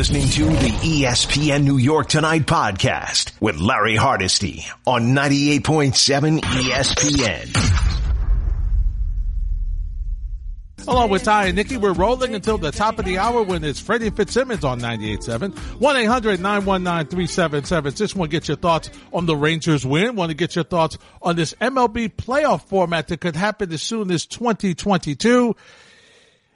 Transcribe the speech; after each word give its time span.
listening 0.00 0.28
to 0.30 0.46
the 0.46 1.02
ESPN 1.02 1.62
New 1.62 1.76
York 1.76 2.08
Tonight 2.08 2.46
podcast 2.46 3.38
with 3.38 3.58
Larry 3.58 3.96
Hardesty 3.96 4.64
on 4.86 5.14
98.7 5.14 6.40
ESPN. 6.40 7.54
Along 10.88 11.10
with 11.10 11.24
Ty 11.24 11.48
and 11.48 11.56
Nikki, 11.56 11.76
we're 11.76 11.92
rolling 11.92 12.34
until 12.34 12.56
the 12.56 12.70
top 12.70 12.98
of 12.98 13.04
the 13.04 13.18
hour 13.18 13.42
when 13.42 13.62
it's 13.62 13.78
Freddie 13.78 14.08
Fitzsimmons 14.08 14.64
on 14.64 14.80
98.7. 14.80 15.50
1-800-919-3776. 15.50 17.94
Just 17.94 18.16
want 18.16 18.30
to 18.30 18.34
get 18.34 18.48
your 18.48 18.56
thoughts 18.56 18.90
on 19.12 19.26
the 19.26 19.36
Rangers 19.36 19.84
win. 19.84 20.16
Want 20.16 20.30
to 20.30 20.34
get 20.34 20.54
your 20.54 20.64
thoughts 20.64 20.96
on 21.20 21.36
this 21.36 21.52
MLB 21.60 22.14
playoff 22.14 22.62
format 22.62 23.08
that 23.08 23.20
could 23.20 23.36
happen 23.36 23.70
as 23.70 23.82
soon 23.82 24.10
as 24.10 24.24
2022. 24.24 25.54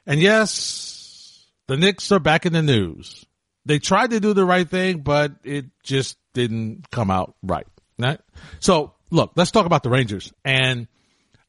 And 0.07 0.19
yes, 0.19 1.47
the 1.67 1.77
Knicks 1.77 2.11
are 2.11 2.19
back 2.19 2.47
in 2.47 2.55
the 2.55 2.63
news. 2.63 3.27
They 3.67 3.79
tried 3.79 4.11
to 4.11 4.21
do 4.21 4.35
the 4.35 4.45
right 4.45 4.69
thing, 4.69 5.01
but 5.01 5.33
it 5.43 5.67
just 5.83 6.19
didn't 6.35 6.91
come 6.91 7.11
out 7.11 7.35
right. 7.43 7.67
Right? 7.99 8.21
So 8.61 8.95
look, 9.11 9.33
let's 9.37 9.51
talk 9.51 9.67
about 9.67 9.83
the 9.83 9.91
Rangers 9.91 10.33
and 10.45 10.89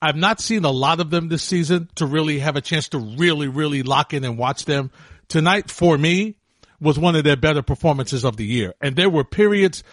I've 0.01 0.15
not 0.15 0.39
seen 0.39 0.65
a 0.65 0.71
lot 0.71 0.99
of 0.99 1.09
them 1.09 1.29
this 1.29 1.41
season 1.41 1.89
to 1.95 2.05
really 2.05 2.39
have 2.39 2.55
a 2.55 2.61
chance 2.61 2.89
to 2.89 2.99
really, 2.99 3.47
really 3.47 3.81
lock 3.81 4.13
in 4.13 4.23
and 4.23 4.37
watch 4.37 4.65
them. 4.65 4.91
Tonight, 5.29 5.71
for 5.71 5.97
me, 5.97 6.35
was 6.79 6.99
one 6.99 7.15
of 7.15 7.23
their 7.23 7.37
better 7.37 7.63
performances 7.63 8.23
of 8.23 8.37
the 8.37 8.45
year. 8.45 8.75
And 8.81 8.95
there 8.95 9.09
were 9.09 9.23
periods, 9.23 9.83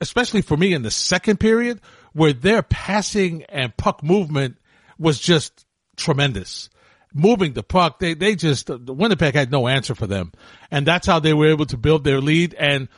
especially 0.00 0.40
for 0.40 0.56
me 0.56 0.72
in 0.72 0.82
the 0.82 0.90
second 0.90 1.40
period, 1.40 1.80
where 2.14 2.32
their 2.32 2.62
passing 2.62 3.42
and 3.50 3.76
puck 3.76 4.02
movement 4.02 4.56
was 4.98 5.18
just 5.18 5.66
tremendous. 5.96 6.70
Moving 7.14 7.52
the 7.52 7.62
puck, 7.62 8.00
they, 8.00 8.14
they 8.14 8.34
just, 8.34 8.68
Winnipeg 8.68 9.34
had 9.34 9.52
no 9.52 9.68
answer 9.68 9.94
for 9.94 10.06
them. 10.08 10.32
And 10.70 10.84
that's 10.84 11.06
how 11.06 11.20
they 11.20 11.32
were 11.32 11.48
able 11.48 11.66
to 11.66 11.76
build 11.76 12.02
their 12.02 12.20
lead. 12.20 12.54
And 12.54 12.88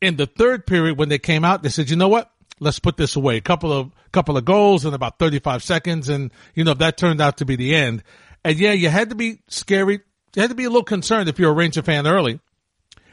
in 0.00 0.16
the 0.16 0.26
third 0.26 0.66
period, 0.66 0.98
when 0.98 1.08
they 1.08 1.18
came 1.18 1.44
out, 1.44 1.62
they 1.62 1.68
said, 1.68 1.90
you 1.90 1.96
know 1.96 2.08
what? 2.08 2.30
let's 2.60 2.78
put 2.78 2.96
this 2.96 3.16
away. 3.16 3.38
A 3.38 3.40
couple 3.40 3.72
of 3.72 3.90
couple 4.12 4.36
of 4.36 4.44
goals 4.44 4.84
in 4.84 4.94
about 4.94 5.18
35 5.18 5.62
seconds, 5.62 6.08
and 6.08 6.30
you 6.54 6.62
know 6.62 6.74
that 6.74 6.96
turned 6.96 7.20
out 7.20 7.38
to 7.38 7.44
be 7.44 7.56
the 7.56 7.74
end. 7.74 8.04
And 8.44 8.58
yeah, 8.58 8.72
you 8.72 8.88
had 8.88 9.08
to 9.08 9.16
be 9.16 9.40
scary. 9.48 10.00
You 10.36 10.42
had 10.42 10.50
to 10.50 10.56
be 10.56 10.64
a 10.64 10.68
little 10.68 10.84
concerned 10.84 11.28
if 11.28 11.38
you're 11.38 11.50
a 11.50 11.54
Ranger 11.54 11.82
fan 11.82 12.06
early 12.06 12.38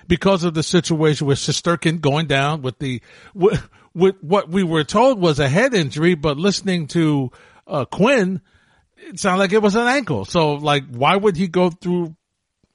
because 0.07 0.43
of 0.43 0.53
the 0.53 0.63
situation 0.63 1.25
with 1.25 1.39
Shesterkin 1.39 1.99
going 1.99 2.27
down 2.27 2.61
with 2.61 2.77
the 2.77 3.01
with, 3.33 3.67
with 3.95 4.15
what 4.21 4.49
we 4.49 4.63
were 4.63 4.83
told 4.83 5.19
was 5.19 5.39
a 5.39 5.49
head 5.49 5.73
injury, 5.73 6.13
but 6.13 6.37
listening 6.37 6.87
to 6.87 7.31
uh, 7.65 7.85
Quinn, 7.85 8.41
it 8.97 9.19
sounded 9.19 9.39
like 9.39 9.53
it 9.53 9.61
was 9.61 9.75
an 9.75 9.87
ankle. 9.87 10.25
So 10.25 10.53
like, 10.53 10.85
why 10.89 11.15
would 11.15 11.37
he 11.37 11.47
go 11.47 11.69
through, 11.69 12.15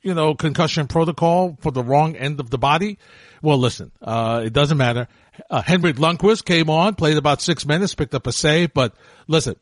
you 0.02 0.14
know, 0.14 0.34
concussion 0.34 0.86
protocol 0.86 1.56
for 1.60 1.70
the 1.70 1.82
wrong 1.82 2.16
end 2.16 2.40
of 2.40 2.50
the 2.50 2.58
body? 2.58 2.98
Well, 3.42 3.58
listen, 3.58 3.92
uh, 4.00 4.42
it 4.44 4.52
doesn't 4.52 4.78
matter. 4.78 5.08
Uh, 5.50 5.62
Henrik 5.62 5.96
Lundqvist 5.96 6.44
came 6.44 6.70
on, 6.70 6.94
played 6.94 7.16
about 7.16 7.40
six 7.40 7.66
minutes, 7.66 7.94
picked 7.94 8.14
up 8.14 8.26
a 8.26 8.32
save. 8.32 8.72
But 8.72 8.94
listen, 9.26 9.56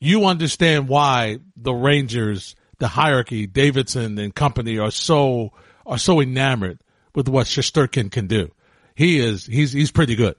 you 0.00 0.26
understand 0.26 0.88
why 0.88 1.38
the 1.56 1.72
Rangers, 1.72 2.54
the 2.78 2.88
hierarchy, 2.88 3.46
Davidson 3.46 4.18
and 4.18 4.34
company 4.34 4.78
are 4.78 4.90
so 4.90 5.52
are 5.86 5.98
so 5.98 6.20
enamored 6.20 6.80
with 7.14 7.28
what 7.28 7.46
Shesterkin 7.46 8.10
can 8.10 8.26
do. 8.26 8.50
He 8.94 9.18
is 9.18 9.46
he's 9.46 9.72
he's 9.72 9.90
pretty 9.90 10.16
good. 10.16 10.36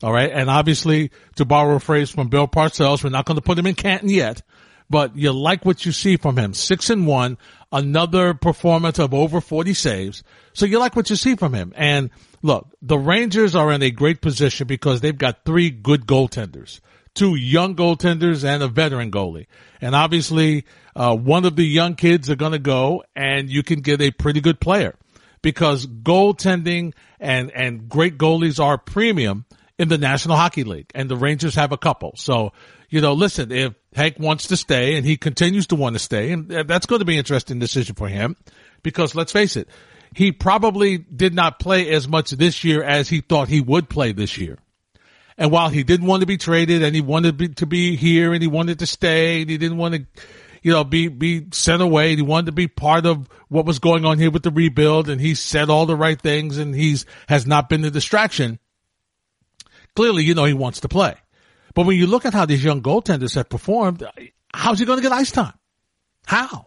All 0.00 0.12
right, 0.12 0.30
and 0.30 0.48
obviously, 0.48 1.10
to 1.34 1.44
borrow 1.44 1.74
a 1.74 1.80
phrase 1.80 2.08
from 2.08 2.28
Bill 2.28 2.46
Parcells, 2.46 3.02
we're 3.02 3.10
not 3.10 3.24
going 3.24 3.34
to 3.34 3.42
put 3.42 3.58
him 3.58 3.66
in 3.66 3.74
Canton 3.74 4.08
yet, 4.08 4.42
but 4.90 5.16
you 5.16 5.32
like 5.32 5.64
what 5.64 5.84
you 5.84 5.92
see 5.92 6.16
from 6.16 6.36
him. 6.36 6.54
Six 6.54 6.90
and 6.90 7.06
one, 7.06 7.38
another 7.70 8.34
performance 8.34 8.98
of 8.98 9.12
over 9.12 9.40
40 9.40 9.74
saves. 9.74 10.22
So 10.52 10.66
you 10.66 10.78
like 10.78 10.96
what 10.96 11.10
you 11.10 11.16
see 11.16 11.36
from 11.36 11.54
him. 11.54 11.72
And 11.76 12.10
look, 12.42 12.68
the 12.80 12.98
Rangers 12.98 13.54
are 13.54 13.70
in 13.72 13.82
a 13.82 13.90
great 13.90 14.20
position 14.20 14.66
because 14.66 15.00
they've 15.00 15.16
got 15.16 15.44
three 15.44 15.70
good 15.70 16.06
goaltenders, 16.06 16.80
two 17.14 17.34
young 17.34 17.76
goaltenders 17.76 18.44
and 18.44 18.62
a 18.62 18.68
veteran 18.68 19.10
goalie. 19.10 19.46
And 19.80 19.94
obviously, 19.94 20.64
uh, 20.96 21.14
one 21.14 21.44
of 21.44 21.56
the 21.56 21.66
young 21.66 21.94
kids 21.94 22.30
are 22.30 22.36
going 22.36 22.52
to 22.52 22.58
go 22.58 23.04
and 23.14 23.50
you 23.50 23.62
can 23.62 23.80
get 23.80 24.00
a 24.00 24.10
pretty 24.10 24.40
good 24.40 24.60
player 24.60 24.96
because 25.42 25.86
goaltending 25.86 26.94
and, 27.20 27.50
and 27.52 27.88
great 27.88 28.18
goalies 28.18 28.62
are 28.62 28.78
premium 28.78 29.44
in 29.78 29.88
the 29.88 29.98
National 29.98 30.36
Hockey 30.36 30.64
League 30.64 30.90
and 30.94 31.08
the 31.08 31.16
Rangers 31.16 31.54
have 31.54 31.72
a 31.72 31.78
couple. 31.78 32.12
So, 32.16 32.52
you 32.90 33.00
know, 33.00 33.12
listen, 33.12 33.52
if 33.52 33.74
Hank 33.94 34.18
wants 34.18 34.48
to 34.48 34.56
stay 34.56 34.96
and 34.96 35.06
he 35.06 35.16
continues 35.16 35.68
to 35.68 35.76
want 35.76 35.94
to 35.94 36.00
stay, 36.00 36.32
and 36.32 36.52
uh, 36.52 36.62
that's 36.64 36.86
going 36.86 36.98
to 36.98 37.04
be 37.04 37.14
an 37.14 37.18
interesting 37.18 37.58
decision 37.58 37.94
for 37.94 38.08
him 38.08 38.36
because 38.82 39.14
let's 39.14 39.32
face 39.32 39.56
it, 39.56 39.68
he 40.14 40.32
probably 40.32 40.98
did 40.98 41.34
not 41.34 41.58
play 41.58 41.90
as 41.90 42.08
much 42.08 42.30
this 42.30 42.64
year 42.64 42.82
as 42.82 43.08
he 43.08 43.20
thought 43.20 43.48
he 43.48 43.60
would 43.60 43.88
play 43.88 44.12
this 44.12 44.36
year. 44.38 44.58
And 45.36 45.52
while 45.52 45.68
he 45.68 45.84
didn't 45.84 46.06
want 46.06 46.22
to 46.22 46.26
be 46.26 46.36
traded 46.36 46.82
and 46.82 46.94
he 46.94 47.00
wanted 47.00 47.28
to 47.28 47.32
be 47.34 47.48
to 47.54 47.66
be 47.66 47.94
here 47.94 48.32
and 48.32 48.42
he 48.42 48.48
wanted 48.48 48.80
to 48.80 48.86
stay 48.86 49.42
and 49.42 49.50
he 49.50 49.56
didn't 49.56 49.78
want 49.78 49.94
to, 49.94 50.06
you 50.62 50.72
know, 50.72 50.82
be, 50.82 51.06
be 51.06 51.46
sent 51.52 51.80
away. 51.80 52.16
He 52.16 52.22
wanted 52.22 52.46
to 52.46 52.52
be 52.52 52.66
part 52.66 53.06
of 53.06 53.28
what 53.48 53.64
was 53.64 53.78
going 53.78 54.04
on 54.04 54.18
here 54.18 54.32
with 54.32 54.42
the 54.42 54.50
rebuild 54.50 55.08
and 55.08 55.20
he 55.20 55.36
said 55.36 55.70
all 55.70 55.86
the 55.86 55.94
right 55.94 56.20
things 56.20 56.58
and 56.58 56.74
he's, 56.74 57.06
has 57.28 57.46
not 57.46 57.68
been 57.68 57.84
a 57.84 57.90
distraction. 57.90 58.58
Clearly, 59.94 60.24
you 60.24 60.34
know, 60.34 60.44
he 60.44 60.54
wants 60.54 60.80
to 60.80 60.88
play. 60.88 61.14
But 61.74 61.86
when 61.86 61.96
you 61.96 62.06
look 62.06 62.26
at 62.26 62.34
how 62.34 62.46
these 62.46 62.64
young 62.64 62.82
goaltenders 62.82 63.34
have 63.34 63.48
performed, 63.48 64.04
how's 64.52 64.78
he 64.78 64.84
going 64.84 64.98
to 64.98 65.02
get 65.02 65.12
ice 65.12 65.30
time? 65.30 65.54
How? 66.26 66.66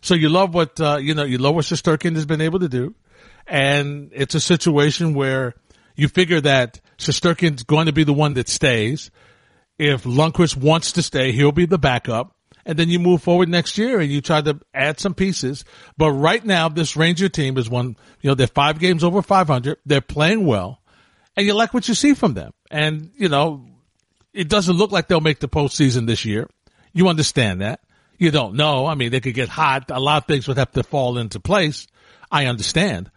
So 0.00 0.14
you 0.14 0.28
love 0.28 0.54
what, 0.54 0.80
uh, 0.80 0.98
you 1.00 1.14
know, 1.14 1.24
you 1.24 1.38
love 1.38 1.54
what 1.54 1.64
Shesterkin 1.64 2.14
has 2.14 2.26
been 2.26 2.40
able 2.40 2.60
to 2.60 2.68
do. 2.68 2.94
And 3.46 4.10
it's 4.14 4.34
a 4.34 4.40
situation 4.40 5.14
where 5.14 5.54
you 5.96 6.08
figure 6.08 6.40
that 6.40 6.80
Shesterkin's 6.98 7.62
going 7.62 7.86
to 7.86 7.92
be 7.92 8.04
the 8.04 8.12
one 8.12 8.34
that 8.34 8.48
stays. 8.48 9.10
If 9.78 10.04
Lundqvist 10.04 10.56
wants 10.56 10.92
to 10.92 11.02
stay, 11.02 11.32
he'll 11.32 11.52
be 11.52 11.66
the 11.66 11.78
backup. 11.78 12.34
And 12.66 12.78
then 12.78 12.90
you 12.90 12.98
move 12.98 13.22
forward 13.22 13.48
next 13.48 13.78
year 13.78 13.98
and 13.98 14.10
you 14.10 14.20
try 14.20 14.42
to 14.42 14.60
add 14.74 15.00
some 15.00 15.14
pieces. 15.14 15.64
But 15.96 16.12
right 16.12 16.44
now, 16.44 16.68
this 16.68 16.96
Ranger 16.96 17.28
team 17.28 17.56
is 17.56 17.70
one, 17.70 17.96
you 18.20 18.28
know, 18.28 18.34
they're 18.34 18.46
five 18.46 18.78
games 18.78 19.02
over 19.02 19.22
500. 19.22 19.78
They're 19.86 20.00
playing 20.00 20.44
well 20.44 20.82
and 21.38 21.46
you 21.46 21.54
like 21.54 21.72
what 21.72 21.86
you 21.86 21.94
see 21.94 22.14
from 22.14 22.34
them. 22.34 22.52
And, 22.68 23.12
you 23.16 23.28
know, 23.28 23.64
it 24.32 24.48
doesn't 24.48 24.74
look 24.74 24.90
like 24.90 25.06
they'll 25.06 25.20
make 25.20 25.38
the 25.38 25.48
postseason 25.48 26.04
this 26.04 26.24
year. 26.24 26.50
You 26.92 27.06
understand 27.06 27.60
that. 27.60 27.78
You 28.18 28.32
don't 28.32 28.56
know. 28.56 28.86
I 28.86 28.96
mean, 28.96 29.12
they 29.12 29.20
could 29.20 29.34
get 29.34 29.48
hot. 29.48 29.88
A 29.92 30.00
lot 30.00 30.24
of 30.24 30.26
things 30.26 30.48
would 30.48 30.56
have 30.56 30.72
to 30.72 30.82
fall 30.82 31.16
into 31.16 31.38
place. 31.38 31.86
I 32.28 32.46
understand. 32.46 33.12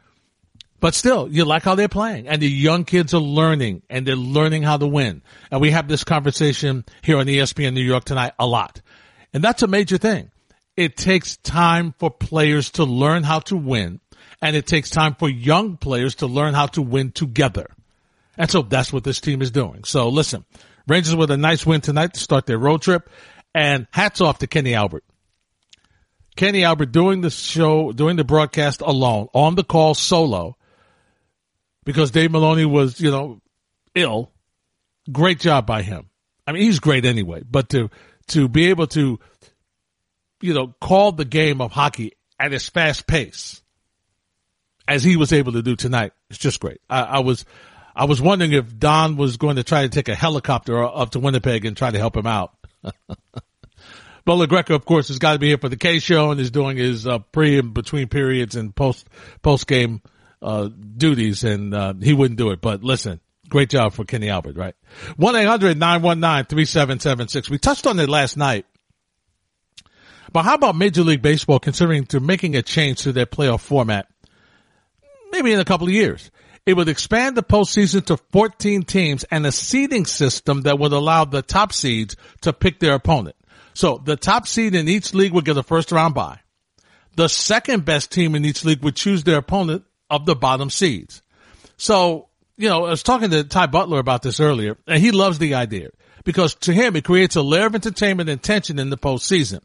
But 0.80 0.94
still, 0.94 1.30
you 1.30 1.46
like 1.46 1.64
how 1.64 1.74
they're 1.74 1.88
playing 1.88 2.28
and 2.28 2.40
the 2.40 2.48
young 2.48 2.86
kids 2.86 3.16
are 3.16 3.20
learning 3.20 3.82
and 3.90 4.06
they're 4.06 4.16
learning 4.16 4.62
how 4.62 4.78
to 4.78 4.86
win. 4.86 5.24
And 5.50 5.60
we 5.60 5.72
have 5.72 5.88
this 5.88 6.04
conversation 6.04 6.86
here 7.02 7.18
on 7.18 7.26
ESPN 7.26 7.74
New 7.74 7.82
York 7.82 8.04
tonight 8.04 8.34
a 8.38 8.46
lot. 8.46 8.84
And 9.34 9.44
that's 9.44 9.64
a 9.64 9.68
major 9.68 9.98
thing. 9.98 10.30
It 10.78 10.96
takes 10.96 11.38
time 11.38 11.96
for 11.98 12.12
players 12.12 12.70
to 12.74 12.84
learn 12.84 13.24
how 13.24 13.40
to 13.40 13.58
win 13.58 14.00
and 14.44 14.56
it 14.56 14.68
takes 14.68 14.92
time 14.92 15.16
for 15.16 15.28
young 15.28 15.78
players 15.78 16.14
to 16.16 16.28
learn 16.28 16.54
how 16.54 16.68
to 16.68 16.84
win 16.84 17.12
together. 17.12 17.66
And 18.38 18.50
so 18.50 18.62
that's 18.62 18.94
what 18.94 19.04
this 19.04 19.20
team 19.20 19.42
is 19.42 19.52
doing. 19.52 19.84
So 19.84 20.10
listen, 20.10 20.46
Rangers 20.88 21.16
with 21.16 21.32
a 21.32 21.38
nice 21.38 21.66
win 21.66 21.82
tonight 21.82 22.14
to 22.14 22.20
start 22.20 22.46
their 22.46 22.58
road 22.58 22.82
trip. 22.82 23.10
And 23.54 23.86
hats 23.92 24.22
off 24.22 24.40
to 24.40 24.48
Kenny 24.48 24.74
Albert. 24.74 25.04
Kenny 26.38 26.64
Albert 26.64 26.94
doing 26.94 27.20
the 27.20 27.30
show, 27.30 27.92
doing 27.92 28.16
the 28.16 28.24
broadcast 28.24 28.80
alone, 28.80 29.28
on 29.34 29.56
the 29.56 29.64
call 29.66 29.94
solo, 29.94 30.56
because 31.84 32.12
Dave 32.12 32.32
Maloney 32.32 32.64
was, 32.64 33.02
you 33.02 33.12
know, 33.12 33.42
ill. 33.94 34.32
Great 35.12 35.42
job 35.42 35.66
by 35.66 35.82
him. 35.82 36.10
I 36.48 36.54
mean, 36.54 36.64
he's 36.64 36.80
great 36.80 37.04
anyway, 37.06 37.44
but 37.44 37.70
to, 37.72 37.90
to 38.28 38.48
be 38.48 38.68
able 38.68 38.88
to, 38.88 39.20
you 40.40 40.54
know, 40.54 40.74
call 40.80 41.12
the 41.12 41.26
game 41.26 41.60
of 41.60 41.74
hockey 41.74 42.14
at 42.40 42.54
his 42.54 42.70
fast 42.70 43.06
pace, 43.06 43.62
as 44.88 45.04
he 45.04 45.18
was 45.18 45.34
able 45.34 45.52
to 45.52 45.62
do 45.62 45.76
tonight, 45.76 46.14
it's 46.30 46.40
just 46.40 46.62
great. 46.62 46.80
I, 46.90 47.02
I 47.02 47.20
was, 47.20 47.44
I 47.96 48.06
was 48.06 48.22
wondering 48.22 48.54
if 48.54 48.78
Don 48.78 49.18
was 49.18 49.38
going 49.38 49.58
to 49.58 49.64
try 49.64 49.84
to 49.84 49.90
take 49.90 50.08
a 50.08 50.16
helicopter 50.16 50.84
up 50.84 51.12
to 51.12 51.20
Winnipeg 51.20 51.66
and 51.66 51.76
try 51.76 51.92
to 51.92 51.98
help 51.98 52.16
him 52.16 52.28
out. 52.28 52.54
But 54.24 54.36
La 54.36 54.46
Greca, 54.46 54.76
of 54.76 54.86
course, 54.86 55.08
has 55.08 55.18
got 55.20 55.34
to 55.34 55.40
be 55.40 55.48
here 55.48 55.58
for 55.58 55.70
the 55.70 55.78
K 55.78 56.00
show 56.00 56.32
and 56.32 56.40
is 56.40 56.52
doing 56.52 56.78
his 56.78 57.08
uh, 57.08 57.20
pre 57.20 57.60
and 57.60 57.74
between 57.74 58.08
periods 58.08 58.56
and 58.56 58.74
post 58.76 59.08
post 59.42 59.68
game 59.68 60.02
uh, 60.42 60.70
duties, 60.98 61.44
and 61.44 61.74
uh, 61.74 61.94
he 62.00 62.14
wouldn't 62.14 62.38
do 62.38 62.52
it. 62.52 62.62
But 62.62 62.84
listen, 62.84 63.20
great 63.50 63.70
job 63.70 63.94
for 63.94 64.06
Kenny 64.06 64.30
Albert, 64.30 64.56
right? 64.58 64.76
1-800-919-3776. 65.20 67.50
We 67.50 67.58
touched 67.58 67.88
on 67.88 68.00
it 68.00 68.08
last 68.10 68.38
night. 68.38 68.68
But 70.32 70.44
how 70.44 70.54
about 70.56 70.78
Major 70.78 71.04
League 71.04 71.22
Baseball 71.22 71.60
considering 71.60 72.06
to 72.08 72.22
making 72.22 72.56
a 72.56 72.62
change 72.62 73.02
to 73.02 73.12
their 73.12 73.26
playoff 73.26 73.60
format? 73.60 74.08
Maybe 75.32 75.52
in 75.52 75.60
a 75.60 75.66
couple 75.66 75.88
of 75.88 75.94
years. 75.94 76.32
It 76.66 76.76
would 76.76 76.90
expand 76.90 77.36
the 77.36 77.44
postseason 77.44 78.06
to 78.06 78.18
14 78.18 78.84
teams 78.84 79.24
and 79.26 79.46
a 79.46 79.52
seeding 79.52 80.06
system 80.06 80.62
that 80.62 80.78
would 80.78 80.94
allow 80.94 81.26
the 81.26 81.42
top 81.42 81.74
seeds 81.74 82.16
to 82.42 82.54
pick 82.54 82.80
their 82.80 82.94
opponent. 82.94 83.36
So 83.74 83.98
the 84.04 84.16
top 84.16 84.48
seed 84.48 84.76
in 84.76 84.88
each 84.88 85.14
league 85.14 85.34
would 85.34 85.46
get 85.46 85.58
a 85.58 85.64
first 85.64 85.92
round 85.92 86.14
bye. 86.14 86.40
The 87.16 87.30
second 87.30 87.84
best 87.84 88.12
team 88.12 88.36
in 88.36 88.46
each 88.46 88.64
league 88.64 88.84
would 88.84 88.96
choose 88.96 89.24
their 89.24 89.38
opponent 89.38 89.86
of 90.10 90.26
the 90.26 90.36
bottom 90.36 90.70
seeds. 90.70 91.22
So, 91.78 92.30
you 92.58 92.70
know, 92.70 92.86
I 92.86 92.92
was 92.92 93.04
talking 93.04 93.32
to 93.32 93.44
Ty 93.44 93.68
Butler 93.68 94.00
about 94.00 94.22
this 94.22 94.40
earlier, 94.40 94.78
and 94.88 95.02
he 95.02 95.12
loves 95.12 95.40
the 95.40 95.56
idea 95.56 95.90
because 96.24 96.56
to 96.56 96.74
him, 96.74 96.96
it 96.96 97.04
creates 97.04 97.36
a 97.36 97.42
layer 97.42 97.66
of 97.66 97.76
entertainment 97.76 98.30
and 98.30 98.42
tension 98.42 98.78
in 98.78 98.90
the 98.90 98.98
postseason. 98.98 99.62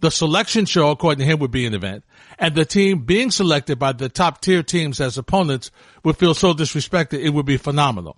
The 0.00 0.10
selection 0.10 0.64
show, 0.64 0.90
according 0.90 1.18
to 1.20 1.24
him, 1.30 1.38
would 1.40 1.50
be 1.50 1.66
an 1.66 1.74
event, 1.74 2.04
and 2.38 2.54
the 2.54 2.64
team 2.64 3.00
being 3.00 3.30
selected 3.30 3.78
by 3.78 3.92
the 3.92 4.08
top 4.08 4.40
tier 4.40 4.62
teams 4.62 5.00
as 5.00 5.18
opponents 5.18 5.70
would 6.04 6.16
feel 6.16 6.34
so 6.34 6.54
disrespected, 6.54 7.22
it 7.22 7.30
would 7.30 7.46
be 7.46 7.58
phenomenal. 7.58 8.16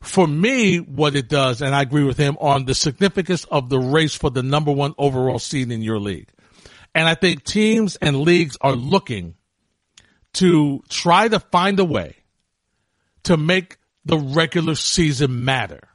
For 0.00 0.26
me, 0.26 0.78
what 0.78 1.16
it 1.16 1.30
does, 1.30 1.62
and 1.62 1.74
I 1.74 1.80
agree 1.80 2.04
with 2.04 2.18
him 2.18 2.36
on 2.38 2.66
the 2.66 2.74
significance 2.74 3.44
of 3.44 3.70
the 3.70 3.78
race 3.78 4.14
for 4.14 4.30
the 4.30 4.42
number 4.42 4.70
one 4.70 4.94
overall 4.98 5.38
seed 5.38 5.72
in 5.72 5.80
your 5.80 5.98
league. 5.98 6.28
And 6.94 7.08
I 7.08 7.14
think 7.14 7.42
teams 7.44 7.96
and 7.96 8.20
leagues 8.20 8.58
are 8.60 8.76
looking 8.76 9.34
to 10.34 10.82
try 10.90 11.28
to 11.28 11.40
find 11.40 11.80
a 11.80 11.84
way 11.84 12.16
to 13.24 13.38
make 13.38 13.78
the 14.04 14.18
regular 14.18 14.74
season 14.74 15.44
matter. 15.44 15.88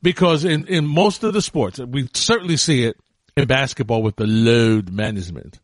Because 0.00 0.44
in, 0.44 0.66
in 0.66 0.86
most 0.86 1.24
of 1.24 1.32
the 1.32 1.42
sports, 1.42 1.78
we 1.80 2.08
certainly 2.14 2.56
see 2.56 2.84
it 2.84 2.96
in 3.36 3.46
basketball 3.46 4.02
with 4.02 4.16
the 4.16 4.26
load 4.26 4.90
management. 4.90 5.58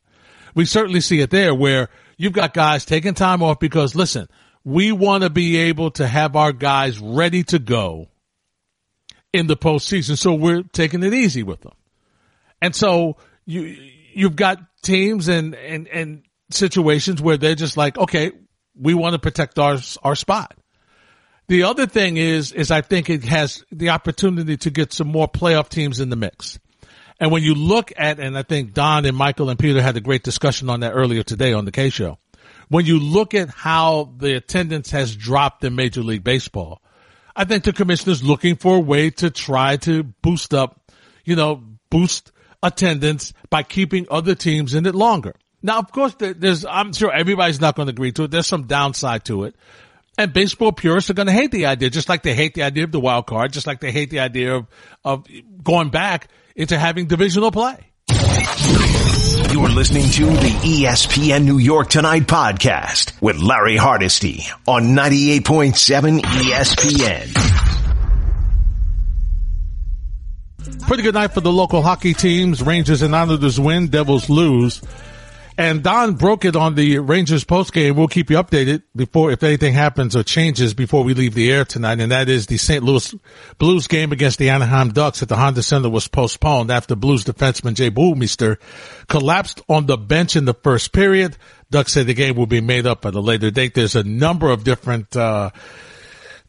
We 0.55 0.65
certainly 0.65 1.01
see 1.01 1.21
it 1.21 1.31
there 1.31 1.55
where 1.55 1.89
you've 2.17 2.33
got 2.33 2.53
guys 2.53 2.85
taking 2.85 3.15
time 3.15 3.43
off 3.43 3.61
because 3.61 3.95
listen, 3.95 4.29
we 4.65 4.93
want 4.93 5.23
to 5.23 5.31
be 5.31 5.57
able 5.57 5.93
to 5.93 6.07
have 6.07 6.37
our 6.37 6.53
guys 6.53 6.99
ready 6.99 7.45
to 7.45 7.59
go 7.59 8.09
in 9.33 9.47
the 9.47 9.57
postseason. 9.57 10.19
So 10.19 10.35
we're 10.35 10.63
taking 10.63 11.03
it 11.05 11.15
easy 11.15 11.45
with 11.45 11.61
them. 11.61 11.73
And 12.61 12.75
so 12.75 13.17
you, 13.47 13.77
you've 14.13 14.37
got 14.37 14.59
teams 14.83 15.29
and, 15.29 15.55
and, 15.55 15.87
and 15.89 16.23
situations 16.51 17.23
where 17.23 17.37
they're 17.37 17.55
just 17.55 17.77
like, 17.77 17.97
okay, 17.97 18.33
we 18.75 18.95
want 18.95 19.13
to 19.13 19.19
protect 19.21 19.59
our, 19.59 19.79
our 20.03 20.17
spot. 20.17 20.57
The 21.47 21.65
other 21.65 21.87
thing 21.87 22.17
is, 22.17 22.53
is 22.53 22.71
I 22.71 22.81
think 22.81 23.11
it 23.11 23.25
has 23.25 23.65
the 23.71 23.91
opportunity 23.91 24.57
to 24.59 24.71
get 24.71 24.93
some 24.93 25.09
more 25.09 25.29
playoff 25.29 25.69
teams 25.69 26.01
in 26.01 26.11
the 26.11 26.17
mix. 26.17 26.59
And 27.21 27.31
when 27.31 27.43
you 27.43 27.55
look 27.55 27.93
at, 27.97 28.19
and 28.19 28.37
I 28.37 28.43
think 28.43 28.73
Don 28.73 29.05
and 29.05 29.15
Michael 29.17 29.51
and 29.51 29.59
Peter 29.59 29.83
had 29.83 29.97
a 29.97 30.01
great 30.01 30.23
discussion 30.23 30.71
on 30.71 30.81
that 30.81 30.93
earlier 30.93 31.23
today 31.23 31.53
on 31.53 31.67
the 31.67 31.71
K 31.71 31.91
show. 31.91 32.19
When 32.69 32.87
you 32.87 32.99
look 32.99 33.35
at 33.35 33.51
how 33.51 34.15
the 34.17 34.35
attendance 34.35 34.91
has 34.93 35.15
dropped 35.15 35.63
in 35.63 35.75
Major 35.75 36.03
League 36.03 36.25
Baseball, 36.25 36.81
I 37.37 37.45
think 37.45 37.65
the 37.65 37.75
commissioner's 37.75 38.25
looking 38.25 38.57
for 38.57 38.77
a 38.77 38.81
way 38.81 39.11
to 39.11 39.31
try 39.31 39.77
to 39.79 40.03
boost 40.03 40.55
up, 40.55 40.91
you 41.25 41.37
know, 41.37 41.63
boost 41.91 42.33
attendance 42.63 43.35
by 43.51 43.65
keeping 43.65 44.07
other 44.11 44.35
teams 44.35 44.75
in 44.75 44.87
it 44.87 44.95
longer. 44.95 45.35
Now, 45.63 45.79
of 45.79 45.93
course, 45.93 46.15
there's, 46.19 46.65
I'm 46.65 46.93
sure 46.95 47.13
everybody's 47.13 47.61
not 47.61 47.77
going 47.77 47.87
to 47.87 47.91
agree 47.91 48.13
to 48.13 48.25
it. 48.25 48.31
There's 48.31 48.47
some 48.47 48.67
downside 48.67 49.27
to 49.27 49.45
it. 49.45 49.57
And 50.17 50.33
baseball 50.33 50.73
purists 50.73 51.11
are 51.11 51.15
going 51.15 51.27
to 51.27 51.33
hate 51.33 51.51
the 51.51 51.67
idea, 51.67 51.91
just 51.91 52.09
like 52.09 52.23
they 52.23 52.35
hate 52.35 52.55
the 52.55 52.63
idea 52.63 52.85
of 52.85 52.93
the 52.93 53.01
wild 53.01 53.27
card, 53.27 53.53
just 53.53 53.67
like 53.67 53.81
they 53.81 53.93
hate 53.93 54.11
the 54.11 54.21
idea 54.21 54.55
of, 54.55 54.67
of 55.05 55.27
going 55.63 55.91
back 55.91 56.29
into 56.61 56.79
having 56.79 57.07
divisional 57.07 57.51
play. 57.51 57.87
You're 59.51 59.71
listening 59.71 60.11
to 60.11 60.27
the 60.27 60.55
ESPN 60.63 61.45
New 61.45 61.57
York 61.59 61.89
Tonight 61.89 62.25
podcast 62.25 63.21
with 63.21 63.39
Larry 63.39 63.77
Hardesty 63.77 64.45
on 64.69 64.95
98.7 64.95 66.21
ESPN. 66.21 67.35
Pretty 70.87 71.03
good 71.03 71.15
night 71.15 71.33
for 71.33 71.41
the 71.41 71.51
local 71.51 71.81
hockey 71.83 72.13
teams. 72.13 72.63
Rangers 72.63 73.01
and 73.03 73.17
Islanders 73.17 73.59
win, 73.59 73.89
Devils 73.89 74.29
lose. 74.29 74.83
And 75.61 75.83
Don 75.83 76.15
broke 76.15 76.47
it 76.47 76.57
on 76.57 76.75
the 76.75 77.01
Rangers 77.01 77.45
post 77.45 77.75
game. 77.75 77.95
We'll 77.95 78.09
keep 78.09 78.31
you 78.31 78.39
updated 78.39 78.83
before, 78.97 79.31
if 79.31 79.43
anything 79.43 79.75
happens 79.75 80.17
or 80.17 80.23
changes 80.23 80.73
before 80.73 81.05
we 81.05 81.13
leave 81.13 81.35
the 81.35 81.53
air 81.53 81.67
tonight. 81.67 82.01
And 82.01 82.13
that 82.13 82.31
is 82.31 82.47
the 82.47 82.57
St. 82.57 82.83
Louis 82.83 83.15
Blues 83.59 83.87
game 83.87 84.11
against 84.11 84.39
the 84.39 84.49
Anaheim 84.49 84.89
Ducks 84.89 85.23
at 85.23 85.29
the 85.29 85.37
Honda 85.37 85.63
Center 85.63 85.91
was 85.91 86.09
postponed 86.09 86.71
after 86.71 86.97
Blues 86.97 87.25
defenseman 87.25 87.75
Jay 87.75 87.91
Bouwmeester 87.91 88.57
collapsed 89.07 89.61
on 89.69 89.85
the 89.85 89.99
bench 89.99 90.35
in 90.35 90.47
the 90.47 90.55
first 90.55 90.95
period. 90.95 91.37
Ducks 91.71 91.93
said 91.93 92.07
the 92.07 92.15
game 92.15 92.37
will 92.37 92.47
be 92.47 92.63
made 92.63 92.87
up 92.87 93.05
at 93.05 93.15
a 93.15 93.21
later 93.21 93.51
date. 93.51 93.75
There's 93.75 93.97
a 93.97 94.03
number 94.03 94.49
of 94.49 94.65
different, 94.65 95.15
uh, 95.15 95.51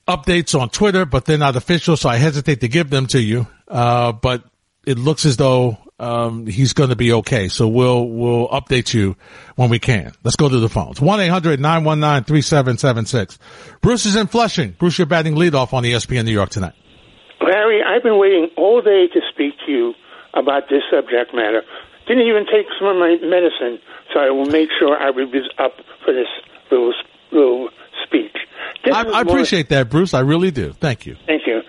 updates 0.08 0.58
on 0.58 0.69
Twitter, 0.69 1.06
but 1.06 1.25
they're 1.25 1.38
not 1.38 1.58
official, 1.58 1.98
so 1.98 2.08
I 2.08 2.16
hesitate 2.16 2.62
to 2.62 2.69
give 2.69 2.90
them 2.90 3.08
to 3.08 3.22
you. 3.22 3.46
Uh, 3.68 4.13
but 4.13 4.46
it 4.88 4.98
looks 4.98 5.25
as 5.25 5.36
though 5.36 5.78
um, 6.01 6.48
he's 6.48 6.74
going 6.74 6.89
to 6.89 6.95
be 6.95 7.13
okay. 7.13 7.48
So 7.48 7.68
we'll 7.68 8.07
we'll 8.07 8.48
update 8.50 8.92
you 8.94 9.15
when 9.56 9.69
we 9.69 9.80
can. 9.80 10.12
Let's 10.24 10.36
go 10.36 10.50
to 10.50 10.59
the 10.59 10.69
phones. 10.69 11.00
1-800-919-3776. 11.00 13.38
Bruce 13.81 14.07
is 14.07 14.15
in 14.15 14.27
Flushing. 14.27 14.71
Bruce, 14.71 14.98
you're 14.98 15.06
batting 15.06 15.36
leadoff 15.36 15.74
on 15.74 15.83
ESPN 15.83 16.25
New 16.25 16.31
York 16.31 16.50
tonight. 16.50 16.74
Larry, 17.39 17.83
I've 17.83 18.01
been 18.03 18.18
waiting 18.18 18.50
all 18.57 18.81
day 18.81 19.07
to 19.13 19.21
speak 19.31 19.53
to 19.65 19.71
you 19.71 19.94
about 20.33 20.63
this 20.69 20.81
subject 20.89 21.36
matter. 21.36 21.62
Didn't 22.07 22.25
even 22.27 22.45
take 22.45 22.65
some 22.80 22.88
of 22.88 22.98
my 22.98 23.18
medicine, 23.21 23.77
so 24.12 24.19
I 24.19 24.31
will 24.31 24.48
make 24.48 24.69
sure 24.80 24.98
I 24.98 25.12
will 25.12 25.30
be 25.31 25.42
up 25.59 25.74
for 26.03 26.13
this 26.13 26.25
little 26.71 26.94
little 27.31 27.69
speech. 28.03 28.36
I, 28.86 29.03
I 29.03 29.21
appreciate 29.21 29.69
that, 29.69 29.88
Bruce. 29.89 30.15
I 30.15 30.21
really 30.21 30.51
do. 30.51 30.74
Thank 30.74 31.06
you. 31.06 31.15
Thank 31.27 31.45
you. 31.45 31.62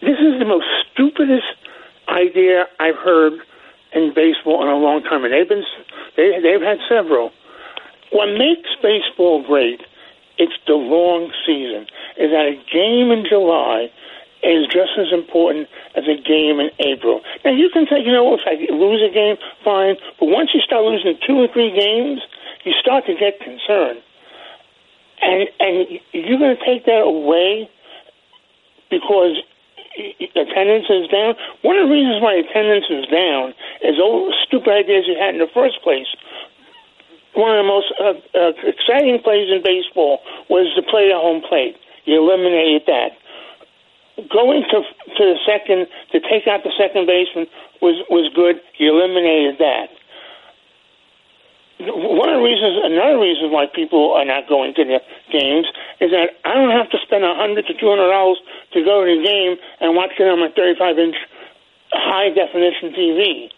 This 0.00 0.16
is 0.18 0.38
the 0.38 0.46
most 0.46 0.64
stupidest 0.92 1.44
idea 2.08 2.64
I've 2.80 2.96
heard 2.96 3.42
in 3.92 4.12
baseball 4.14 4.62
in 4.62 4.68
a 4.68 4.76
long 4.76 5.02
time, 5.02 5.24
and 5.24 5.32
they've 5.32 5.48
been 5.48 5.64
they 6.16 6.40
they've 6.42 6.62
had 6.62 6.78
several. 6.88 7.32
What 8.12 8.26
makes 8.26 8.70
baseball 8.82 9.42
great? 9.46 9.82
It's 10.38 10.56
the 10.66 10.74
long 10.74 11.32
season. 11.46 11.86
Is 12.16 12.30
that 12.30 12.46
a 12.48 12.56
game 12.72 13.10
in 13.10 13.24
July 13.28 13.90
is 14.42 14.66
just 14.66 14.96
as 14.96 15.12
important 15.12 15.68
as 15.94 16.04
a 16.04 16.16
game 16.16 16.60
in 16.60 16.70
April. 16.80 17.20
Now 17.44 17.52
you 17.52 17.68
can 17.72 17.86
say, 17.90 18.00
you 18.00 18.12
know, 18.12 18.34
if 18.34 18.40
I 18.46 18.56
lose 18.72 19.02
a 19.04 19.12
game, 19.12 19.36
fine, 19.62 19.96
but 20.18 20.26
once 20.26 20.50
you 20.54 20.60
start 20.60 20.84
losing 20.84 21.18
two 21.26 21.36
or 21.36 21.48
three 21.52 21.70
games, 21.70 22.22
you 22.64 22.72
start 22.80 23.06
to 23.06 23.14
get 23.14 23.40
concerned, 23.40 24.00
and 25.20 25.48
and 25.58 26.00
you're 26.12 26.38
going 26.38 26.56
to 26.56 26.64
take 26.64 26.84
that 26.86 27.04
away 27.04 27.68
because 28.90 29.36
attendance 30.34 30.88
is 30.88 31.08
down. 31.08 31.34
One 31.62 31.76
of 31.78 31.88
the 31.88 31.92
reasons 31.92 32.22
why 32.22 32.34
attendance 32.34 32.86
is 32.90 33.06
down 33.06 33.54
is 33.82 33.98
all 33.98 34.32
stupid 34.46 34.72
ideas 34.72 35.04
you 35.06 35.16
had 35.18 35.34
in 35.34 35.40
the 35.40 35.50
first 35.52 35.82
place. 35.82 36.08
One 37.34 37.54
of 37.54 37.62
the 37.62 37.68
most 37.68 37.88
uh, 38.00 38.18
uh, 38.34 38.52
exciting 38.66 39.20
plays 39.22 39.48
in 39.50 39.62
baseball 39.62 40.20
was 40.48 40.66
the 40.74 40.82
play 40.82 41.10
at 41.10 41.20
home 41.20 41.42
plate. 41.46 41.76
You 42.04 42.18
eliminated 42.18 42.82
that. 42.86 43.14
Going 44.28 44.64
to 44.68 44.78
to 44.82 45.22
the 45.24 45.38
second 45.46 45.86
to 46.12 46.20
take 46.20 46.46
out 46.46 46.64
the 46.64 46.74
second 46.76 47.06
baseman 47.06 47.46
was 47.80 47.96
was 48.10 48.28
good. 48.34 48.60
You 48.76 48.92
eliminated 48.92 49.58
that 49.58 49.88
one 51.88 52.28
of 52.28 52.36
the 52.36 52.44
reasons, 52.44 52.76
another 52.84 53.18
reason 53.18 53.50
why 53.50 53.66
people 53.66 54.12
are 54.12 54.24
not 54.24 54.48
going 54.48 54.74
to 54.74 54.84
the 54.84 55.00
games 55.32 55.66
is 56.00 56.10
that 56.12 56.36
I 56.44 56.52
don't 56.52 56.76
have 56.76 56.90
to 56.90 56.98
spend 57.00 57.24
a 57.24 57.34
hundred 57.34 57.66
to 57.68 57.74
two 57.74 57.88
hundred 57.88 58.12
dollars 58.12 58.38
to 58.72 58.84
go 58.84 59.04
to 59.04 59.08
the 59.08 59.24
game 59.24 59.56
and 59.80 59.96
watch 59.96 60.12
it 60.18 60.28
on 60.28 60.40
my 60.40 60.52
thirty-five 60.52 60.98
inch 60.98 61.16
high 61.92 62.28
definition 62.30 62.92
TV. 62.92 63.48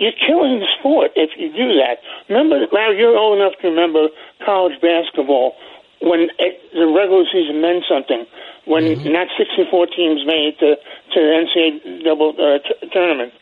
You're 0.00 0.16
killing 0.16 0.58
the 0.58 0.66
sport 0.78 1.12
if 1.14 1.36
you 1.36 1.52
do 1.52 1.76
that. 1.78 2.00
Remember, 2.28 2.66
Larry, 2.72 2.98
you're 2.98 3.16
old 3.16 3.38
enough 3.38 3.54
to 3.62 3.68
remember 3.68 4.08
college 4.44 4.80
basketball 4.80 5.54
when 6.00 6.30
it, 6.38 6.58
the 6.72 6.86
regular 6.88 7.24
season 7.30 7.60
meant 7.60 7.84
something. 7.88 8.26
When 8.64 8.84
mm-hmm. 8.84 9.12
not 9.12 9.28
64 9.36 9.86
teams 9.92 10.24
made 10.24 10.54
it 10.54 10.58
to 10.60 10.76
to 10.76 11.18
the 11.20 11.32
NCAA 11.44 12.04
double 12.04 12.32
uh, 12.32 12.58
t- 12.64 12.88
tournament. 12.92 13.32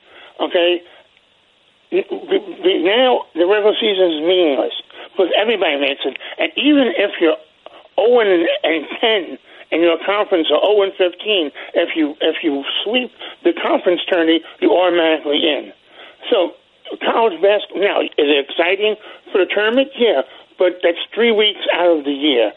Okay 0.41 0.83
now 1.93 3.23
the 3.35 3.47
regular 3.47 3.75
season 3.79 4.11
is 4.13 4.21
meaningless 4.23 4.75
because 5.13 5.33
everybody 5.39 5.79
makes 5.79 6.03
it, 6.05 6.19
and 6.39 6.53
even 6.57 6.93
if 6.97 7.13
you're 7.21 7.37
0 7.97 8.21
and 8.65 8.87
10 9.01 9.39
in 9.71 9.81
your 9.81 9.99
conference 10.05 10.49
or 10.51 10.61
0 10.61 10.83
and 10.83 10.93
15, 10.95 11.51
if 11.75 11.97
you 11.97 12.15
if 12.21 12.43
you 12.43 12.65
sweep 12.85 13.13
the 13.45 13.53
conference 13.53 14.01
tourney, 14.11 14.43
you 14.61 14.71
automatically 14.71 15.41
in. 15.47 15.73
So 16.31 16.55
college 17.03 17.41
basketball 17.41 17.83
now 17.83 18.01
is 18.01 18.11
it 18.17 18.47
exciting 18.51 18.97
for 19.33 19.39
the 19.39 19.47
tournament? 19.47 19.91
Yeah, 19.97 20.23
but 20.59 20.81
that's 20.83 20.99
three 21.15 21.33
weeks 21.33 21.61
out 21.75 21.99
of 21.99 22.05
the 22.05 22.13
year, 22.13 22.53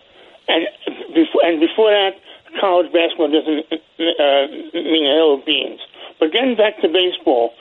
and 0.47 0.67
before 1.13 1.45
and 1.45 1.59
before 1.59 1.91
that, 1.91 2.19
college 2.59 2.91
basketball 2.91 3.31
doesn't 3.31 3.65
uh, 3.71 4.45
mean 4.73 5.05
a 5.05 5.13
hill 5.15 5.35
of 5.35 5.45
beans. 5.45 5.79
But 6.19 6.33
getting 6.33 6.55
back 6.55 6.81
to 6.81 6.89
baseball, 6.89 7.53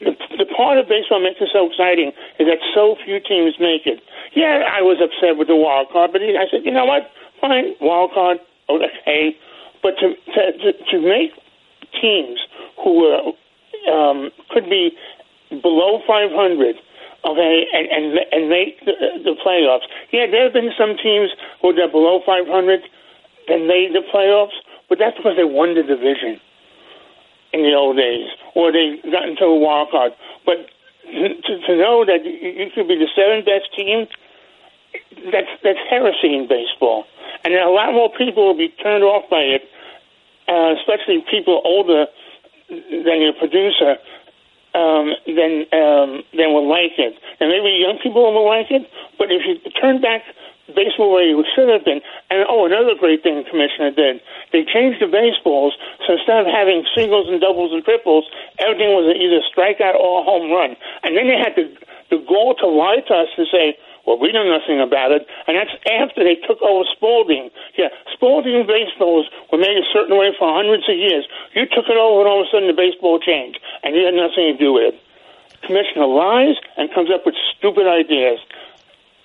the, 0.00 0.16
the 0.38 0.48
part 0.48 0.78
of 0.78 0.88
baseball 0.88 1.20
makes 1.20 1.40
it 1.40 1.48
so 1.52 1.68
exciting 1.68 2.12
is 2.40 2.48
that 2.48 2.58
so 2.74 2.96
few 3.04 3.20
teams 3.20 3.54
make 3.60 3.86
it. 3.86 4.00
Yeah, 4.32 4.64
I 4.64 4.80
was 4.80 4.96
upset 5.00 5.36
with 5.36 5.48
the 5.48 5.56
wild 5.56 5.88
card, 5.92 6.12
but 6.12 6.22
I 6.22 6.48
said, 6.50 6.64
you 6.64 6.72
know 6.72 6.84
what? 6.84 7.10
Fine, 7.40 7.76
wild 7.80 8.12
card, 8.12 8.38
okay. 8.68 9.36
But 9.82 9.96
to 10.00 10.14
to 10.34 10.72
to, 10.72 10.96
make 11.00 11.32
teams 12.00 12.40
who 12.82 13.00
were 13.00 13.32
um, 13.92 14.30
could 14.50 14.68
be 14.68 14.92
below 15.50 16.00
500 16.06 16.76
okay, 17.24 17.64
and 17.72 17.86
and, 17.88 18.18
and 18.32 18.48
make 18.48 18.80
the, 18.84 18.92
the 19.24 19.34
playoffs. 19.40 19.88
Yeah, 20.12 20.26
there 20.30 20.44
have 20.44 20.52
been 20.52 20.72
some 20.76 20.96
teams 20.96 21.30
who 21.60 21.76
are 21.76 21.88
below 21.88 22.20
500 22.24 22.48
that 23.48 23.58
made 23.64 23.92
the 23.92 24.04
playoffs, 24.12 24.56
but 24.88 24.98
that's 24.98 25.16
because 25.16 25.36
they 25.36 25.44
won 25.44 25.74
the 25.74 25.82
division 25.82 26.40
in 27.52 27.62
the 27.62 27.74
old 27.74 27.96
days, 27.96 28.28
or 28.54 28.72
they 28.72 29.00
got 29.10 29.28
into 29.28 29.44
a 29.44 29.58
wild 29.58 29.90
card. 29.90 30.12
But 30.46 30.66
to, 31.04 31.60
to 31.66 31.76
know 31.76 32.04
that 32.04 32.24
you 32.24 32.70
could 32.74 32.88
be 32.88 32.96
the 32.96 33.08
seventh 33.14 33.46
best 33.46 33.74
team, 33.76 34.06
that's 35.32 35.50
that's 35.62 35.78
heresy 35.88 36.34
in 36.34 36.48
baseball, 36.48 37.04
and 37.44 37.54
a 37.54 37.70
lot 37.70 37.92
more 37.92 38.10
people 38.10 38.46
will 38.46 38.58
be 38.58 38.68
turned 38.82 39.04
off 39.04 39.28
by 39.30 39.42
it, 39.42 39.62
uh, 40.48 40.74
especially 40.78 41.24
people 41.30 41.60
older 41.64 42.06
than 42.68 43.20
your 43.20 43.32
producer 43.34 43.98
um, 44.74 45.14
then 45.26 45.66
um, 45.72 46.22
then 46.32 46.54
will 46.54 46.68
like 46.68 46.94
it. 46.98 47.18
And 47.40 47.50
maybe 47.50 47.82
young 47.82 47.98
people 48.02 48.22
will 48.32 48.46
like 48.46 48.70
it. 48.70 48.88
But 49.18 49.30
if 49.30 49.42
you 49.46 49.58
turn 49.80 50.00
back 50.00 50.22
baseball 50.70 51.20
you 51.20 51.44
should 51.54 51.68
have 51.68 51.84
been, 51.84 52.00
and 52.30 52.46
oh, 52.48 52.66
another 52.66 52.94
great 52.98 53.22
thing 53.22 53.36
the 53.36 53.48
commissioner 53.48 53.90
did, 53.90 54.20
they 54.52 54.64
changed 54.64 55.02
the 55.02 55.10
baseballs. 55.10 55.74
So 56.06 56.14
instead 56.16 56.42
of 56.42 56.48
having 56.48 56.86
singles 56.94 57.28
and 57.28 57.40
doubles 57.40 57.72
and 57.74 57.84
triples, 57.84 58.24
everything 58.58 58.94
was 58.94 59.12
either 59.14 59.42
strikeout 59.46 59.98
or 59.98 60.24
home 60.24 60.50
run. 60.50 60.76
And 61.02 61.16
then 61.16 61.28
they 61.28 61.38
had 61.38 61.54
the 61.54 61.68
the 62.10 62.18
goal 62.26 62.58
to 62.58 62.66
lie 62.66 62.98
to 63.06 63.14
us 63.14 63.30
to 63.36 63.46
say 63.46 63.78
well, 64.06 64.18
we 64.18 64.32
know 64.32 64.42
nothing 64.42 64.80
about 64.80 65.12
it, 65.12 65.26
and 65.46 65.56
that's 65.56 65.70
after 65.86 66.24
they 66.24 66.34
took 66.34 66.60
over 66.62 66.84
Spalding. 66.96 67.50
Yeah, 67.76 67.88
Spalding 68.12 68.66
baseballs 68.66 69.28
were 69.52 69.58
made 69.58 69.76
a 69.76 69.86
certain 69.92 70.16
way 70.18 70.32
for 70.38 70.52
hundreds 70.52 70.88
of 70.88 70.96
years. 70.96 71.28
You 71.54 71.66
took 71.66 71.84
it 71.86 71.96
over, 71.96 72.24
and 72.24 72.28
all 72.28 72.40
of 72.40 72.48
a 72.48 72.50
sudden 72.50 72.66
the 72.66 72.74
baseball 72.74 73.20
changed, 73.20 73.60
and 73.84 73.94
you 73.94 74.04
had 74.04 74.14
nothing 74.14 74.50
to 74.50 74.56
do 74.56 74.72
with 74.72 74.94
it. 74.94 75.00
Commissioner 75.62 76.06
lies 76.06 76.56
and 76.76 76.92
comes 76.94 77.10
up 77.12 77.26
with 77.26 77.34
stupid 77.56 77.86
ideas. 77.86 78.40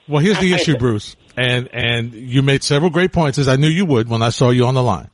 Well, 0.08 0.22
here's 0.22 0.40
the 0.40 0.54
issue, 0.54 0.78
Bruce, 0.78 1.16
and 1.38 1.70
and 1.74 2.13
you 2.13 2.42
made 2.42 2.63
several 2.63 2.89
great 2.89 3.12
points, 3.12 3.38
as 3.38 3.48
I 3.48 3.56
knew 3.56 3.68
you 3.68 3.86
would 3.86 4.10
when 4.10 4.22
I 4.22 4.30
saw 4.30 4.50
you 4.50 4.65
on 4.65 4.74
the 4.74 4.84
line. 4.84 5.10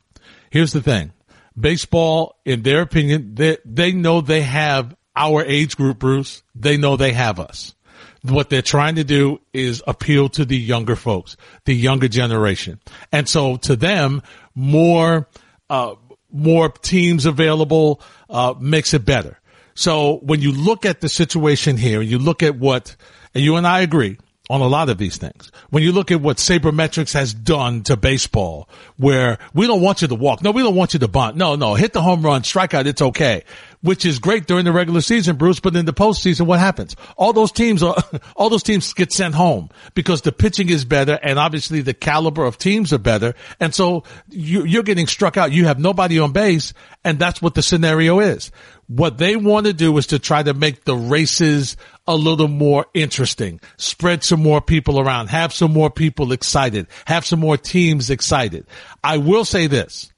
Here's 0.50 0.72
the 0.72 0.82
thing: 0.82 1.12
baseball, 1.58 2.36
in 2.44 2.62
their 2.62 2.82
opinion, 2.82 3.34
they 3.34 3.58
they 3.64 3.92
know 3.92 4.20
they 4.20 4.42
have 4.42 4.94
our 5.14 5.44
age 5.44 5.76
group, 5.76 5.98
Bruce. 5.98 6.42
They 6.54 6.76
know 6.76 6.96
they 6.96 7.12
have 7.12 7.38
us 7.38 7.74
what 8.22 8.50
they're 8.50 8.62
trying 8.62 8.94
to 8.96 9.04
do 9.04 9.40
is 9.52 9.82
appeal 9.86 10.28
to 10.30 10.44
the 10.44 10.56
younger 10.56 10.96
folks, 10.96 11.36
the 11.64 11.74
younger 11.74 12.08
generation. 12.08 12.80
And 13.10 13.28
so 13.28 13.56
to 13.58 13.76
them, 13.76 14.22
more, 14.54 15.28
uh, 15.68 15.94
more 16.30 16.68
teams 16.68 17.26
available, 17.26 18.00
uh, 18.30 18.54
makes 18.58 18.94
it 18.94 19.04
better. 19.04 19.38
So 19.74 20.18
when 20.22 20.40
you 20.40 20.52
look 20.52 20.86
at 20.86 21.00
the 21.00 21.08
situation 21.08 21.76
here, 21.76 22.00
and 22.00 22.08
you 22.08 22.18
look 22.18 22.42
at 22.42 22.56
what, 22.56 22.94
and 23.34 23.42
you 23.42 23.56
and 23.56 23.66
I 23.66 23.80
agree, 23.80 24.18
on 24.50 24.60
a 24.60 24.66
lot 24.66 24.88
of 24.88 24.98
these 24.98 25.16
things. 25.16 25.50
When 25.70 25.82
you 25.82 25.92
look 25.92 26.10
at 26.10 26.20
what 26.20 26.36
Sabermetrics 26.36 27.14
has 27.14 27.32
done 27.32 27.82
to 27.84 27.96
baseball, 27.96 28.68
where 28.96 29.38
we 29.54 29.66
don't 29.66 29.80
want 29.80 30.02
you 30.02 30.08
to 30.08 30.14
walk. 30.14 30.42
No, 30.42 30.50
we 30.50 30.62
don't 30.62 30.74
want 30.74 30.94
you 30.94 31.00
to 31.00 31.08
bunt. 31.08 31.36
No, 31.36 31.54
no, 31.54 31.74
hit 31.74 31.92
the 31.92 32.02
home 32.02 32.22
run, 32.22 32.44
strike 32.44 32.74
out. 32.74 32.86
It's 32.86 33.02
okay 33.02 33.44
which 33.82 34.06
is 34.06 34.18
great 34.18 34.46
during 34.46 34.64
the 34.64 34.72
regular 34.72 35.00
season, 35.00 35.36
Bruce. 35.36 35.60
But 35.60 35.76
in 35.76 35.84
the 35.84 35.92
postseason, 35.92 36.46
what 36.46 36.60
happens? 36.60 36.96
All 37.16 37.32
those 37.32 37.52
teams 37.52 37.82
are, 37.82 37.96
all 38.36 38.48
those 38.48 38.62
teams 38.62 38.92
get 38.92 39.12
sent 39.12 39.34
home 39.34 39.68
because 39.94 40.22
the 40.22 40.32
pitching 40.32 40.70
is 40.70 40.84
better 40.84 41.18
and 41.22 41.38
obviously 41.38 41.82
the 41.82 41.94
caliber 41.94 42.44
of 42.44 42.58
teams 42.58 42.92
are 42.92 42.98
better. 42.98 43.34
And 43.60 43.74
so 43.74 44.04
you, 44.30 44.80
are 44.80 44.84
getting 44.84 45.06
struck 45.06 45.36
out. 45.36 45.52
You 45.52 45.66
have 45.66 45.78
nobody 45.78 46.18
on 46.18 46.32
base. 46.32 46.72
And 47.04 47.18
that's 47.18 47.42
what 47.42 47.54
the 47.54 47.62
scenario 47.62 48.20
is. 48.20 48.52
What 48.94 49.16
they 49.16 49.36
want 49.36 49.66
to 49.66 49.72
do 49.72 49.96
is 49.96 50.08
to 50.08 50.18
try 50.18 50.42
to 50.42 50.52
make 50.52 50.84
the 50.84 50.94
races 50.94 51.76
a 52.06 52.14
little 52.14 52.48
more 52.48 52.86
interesting, 52.92 53.60
spread 53.78 54.22
some 54.22 54.42
more 54.42 54.60
people 54.60 55.00
around, 55.00 55.28
have 55.28 55.54
some 55.54 55.72
more 55.72 55.90
people 55.90 56.32
excited, 56.32 56.88
have 57.06 57.24
some 57.24 57.40
more 57.40 57.56
teams 57.56 58.10
excited. 58.10 58.66
I 59.02 59.16
will 59.16 59.46
say 59.46 59.66
this 59.66 60.12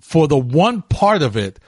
for 0.00 0.26
the 0.26 0.36
one 0.36 0.82
part 0.82 1.22
of 1.22 1.36
it 1.36 1.60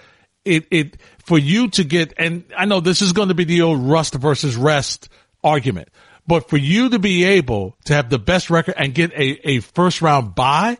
it, 0.44 0.66
it, 0.70 0.96
for 1.24 1.38
you 1.38 1.68
to 1.70 1.84
get, 1.84 2.14
and 2.16 2.44
I 2.56 2.64
know 2.64 2.80
this 2.80 3.02
is 3.02 3.12
going 3.12 3.28
to 3.28 3.34
be 3.34 3.44
the 3.44 3.62
old 3.62 3.80
rust 3.80 4.14
versus 4.14 4.56
rest 4.56 5.08
argument, 5.44 5.88
but 6.26 6.48
for 6.48 6.56
you 6.56 6.90
to 6.90 6.98
be 6.98 7.24
able 7.24 7.76
to 7.84 7.94
have 7.94 8.10
the 8.10 8.18
best 8.18 8.50
record 8.50 8.74
and 8.76 8.94
get 8.94 9.12
a, 9.12 9.48
a 9.48 9.60
first 9.60 10.00
round 10.00 10.34
bye, 10.34 10.78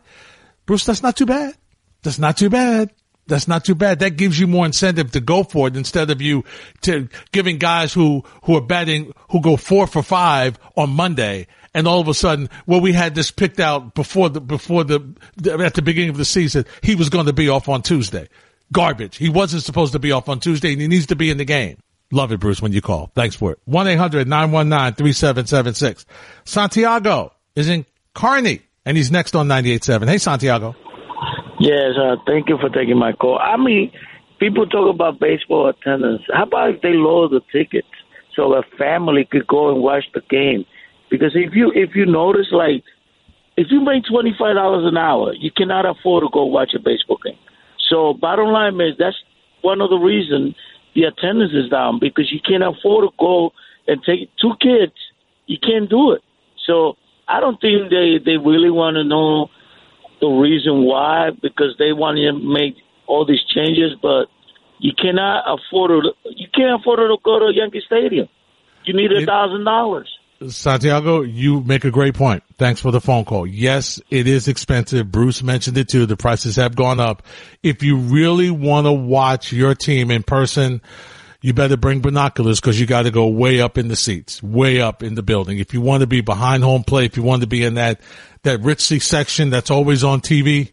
Bruce, 0.65 0.85
that's 0.85 1.03
not 1.03 1.15
too 1.15 1.25
bad. 1.25 1.55
That's 2.01 2.19
not 2.19 2.37
too 2.37 2.49
bad. 2.49 2.91
That's 3.29 3.47
not 3.47 3.63
too 3.63 3.75
bad. 3.75 3.99
That 3.99 4.17
gives 4.17 4.39
you 4.39 4.47
more 4.47 4.65
incentive 4.65 5.11
to 5.11 5.21
go 5.21 5.43
for 5.43 5.67
it 5.67 5.77
instead 5.77 6.09
of 6.09 6.21
you 6.21 6.43
to 6.81 7.07
giving 7.31 7.57
guys 7.57 7.93
who, 7.93 8.23
who 8.43 8.55
are 8.55 8.61
betting, 8.61 9.13
who 9.29 9.41
go 9.41 9.55
four 9.55 9.87
for 9.87 10.03
five 10.03 10.59
on 10.75 10.89
Monday. 10.89 11.47
And 11.73 11.87
all 11.87 12.01
of 12.01 12.07
a 12.07 12.13
sudden, 12.13 12.49
well, 12.65 12.81
we 12.81 12.93
had 12.93 13.15
this 13.15 13.31
picked 13.31 13.59
out 13.59 13.93
before 13.93 14.29
the, 14.29 14.41
before 14.41 14.83
the, 14.83 15.15
at 15.63 15.75
the 15.75 15.81
beginning 15.81 16.09
of 16.09 16.17
the 16.17 16.25
season, 16.25 16.65
he 16.81 16.95
was 16.95 17.09
going 17.09 17.27
to 17.27 17.33
be 17.33 17.47
off 17.47 17.69
on 17.69 17.83
Tuesday 17.83 18.27
garbage. 18.71 19.17
He 19.17 19.29
wasn't 19.29 19.63
supposed 19.63 19.93
to 19.93 19.99
be 19.99 20.11
off 20.11 20.29
on 20.29 20.39
Tuesday 20.39 20.73
and 20.73 20.81
he 20.81 20.87
needs 20.87 21.07
to 21.07 21.15
be 21.15 21.29
in 21.29 21.37
the 21.37 21.45
game. 21.45 21.77
Love 22.11 22.31
it, 22.31 22.39
Bruce, 22.39 22.59
when 22.61 22.73
you 22.73 22.81
call. 22.81 23.11
Thanks 23.13 23.35
for 23.35 23.51
it. 23.51 23.59
1-800-919-3776. 23.67 26.05
Santiago 26.43 27.33
is 27.55 27.69
in 27.69 27.85
Kearny 28.15 28.61
and 28.85 28.97
he's 28.97 29.11
next 29.11 29.35
on 29.35 29.47
98.7. 29.47 30.07
Hey, 30.07 30.17
Santiago. 30.17 30.75
Yes, 31.59 31.97
uh, 31.99 32.15
thank 32.25 32.47
you 32.47 32.57
for 32.57 32.69
taking 32.69 32.97
my 32.97 33.11
call. 33.11 33.37
I 33.37 33.57
mean, 33.57 33.91
people 34.39 34.65
talk 34.65 34.93
about 34.93 35.19
baseball 35.19 35.67
attendance. 35.67 36.21
How 36.33 36.43
about 36.43 36.75
if 36.75 36.81
they 36.81 36.93
lower 36.93 37.27
the 37.27 37.41
tickets 37.51 37.87
so 38.35 38.53
a 38.53 38.63
family 38.77 39.27
could 39.29 39.45
go 39.45 39.69
and 39.69 39.83
watch 39.83 40.05
the 40.13 40.21
game? 40.29 40.65
Because 41.11 41.31
if 41.35 41.53
you 41.53 41.71
if 41.75 41.95
you 41.95 42.05
notice, 42.05 42.47
like, 42.51 42.83
if 43.57 43.67
you 43.71 43.81
make 43.81 44.05
twenty 44.09 44.33
five 44.39 44.55
dollars 44.55 44.87
an 44.87 44.97
hour, 44.97 45.33
you 45.33 45.51
cannot 45.51 45.85
afford 45.85 46.23
to 46.23 46.29
go 46.31 46.45
watch 46.45 46.73
a 46.73 46.79
baseball 46.79 47.19
game. 47.23 47.37
So 47.89 48.13
bottom 48.13 48.47
line 48.47 48.79
is 48.79 48.95
that's 48.97 49.17
one 49.61 49.81
of 49.81 49.89
the 49.89 49.97
reasons 49.97 50.55
the 50.95 51.03
attendance 51.03 51.51
is 51.53 51.69
down 51.69 51.99
because 51.99 52.31
you 52.31 52.39
can't 52.39 52.63
afford 52.63 53.09
to 53.09 53.15
go 53.19 53.51
and 53.87 54.01
take 54.05 54.29
two 54.39 54.53
kids. 54.61 54.93
You 55.47 55.57
can't 55.61 55.89
do 55.89 56.11
it. 56.11 56.21
So 56.65 56.95
I 57.27 57.41
don't 57.41 57.59
think 57.59 57.89
they 57.89 58.19
they 58.23 58.37
really 58.37 58.69
want 58.69 58.95
to 58.95 59.03
know 59.03 59.49
the 60.19 60.27
reason 60.27 60.83
why 60.83 61.29
because 61.41 61.75
they 61.79 61.93
want 61.93 62.17
to 62.17 62.33
make 62.33 62.75
all 63.07 63.25
these 63.25 63.43
changes, 63.53 63.93
but 64.01 64.25
you 64.79 64.91
cannot 64.97 65.43
afford 65.47 65.91
to. 65.91 66.11
You 66.35 66.47
can't 66.53 66.79
afford 66.79 66.99
to 66.99 67.17
go 67.23 67.39
to 67.39 67.51
Yankee 67.53 67.81
Stadium. 67.85 68.27
You 68.85 68.95
need 68.95 69.11
a 69.11 69.25
thousand 69.25 69.65
dollars. 69.65 70.09
Santiago, 70.47 71.21
you 71.21 71.61
make 71.61 71.83
a 71.83 71.91
great 71.91 72.13
point. 72.13 72.43
Thanks 72.57 72.79
for 72.79 72.91
the 72.91 73.01
phone 73.01 73.25
call. 73.25 73.45
Yes, 73.45 73.99
it 74.09 74.25
is 74.25 74.47
expensive. 74.47 75.11
Bruce 75.11 75.43
mentioned 75.43 75.77
it 75.77 75.89
too. 75.89 76.05
The 76.05 76.15
prices 76.15 76.55
have 76.55 76.75
gone 76.75 76.99
up. 76.99 77.23
If 77.61 77.83
you 77.83 77.97
really 77.97 78.49
want 78.49 78.87
to 78.87 78.93
watch 78.93 79.51
your 79.51 79.75
team 79.75 80.11
in 80.11 80.23
person, 80.23 80.81
you 81.41 81.53
better 81.53 81.77
bring 81.77 82.01
binoculars 82.01 82.59
because 82.59 82.79
you 82.79 82.85
got 82.85 83.03
to 83.03 83.11
go 83.11 83.27
way 83.27 83.61
up 83.61 83.77
in 83.77 83.87
the 83.87 83.95
seats, 83.95 84.43
way 84.43 84.81
up 84.81 85.03
in 85.03 85.15
the 85.15 85.23
building. 85.23 85.57
If 85.57 85.73
you 85.73 85.81
want 85.81 86.01
to 86.01 86.07
be 86.07 86.21
behind 86.21 86.63
home 86.63 86.83
plate, 86.83 87.11
if 87.11 87.17
you 87.17 87.23
want 87.23 87.41
to 87.41 87.47
be 87.47 87.63
in 87.63 87.75
that, 87.75 88.01
that 88.43 88.59
Ritzy 88.59 89.01
section 89.01 89.49
that's 89.49 89.71
always 89.71 90.03
on 90.03 90.19
TV, 90.19 90.71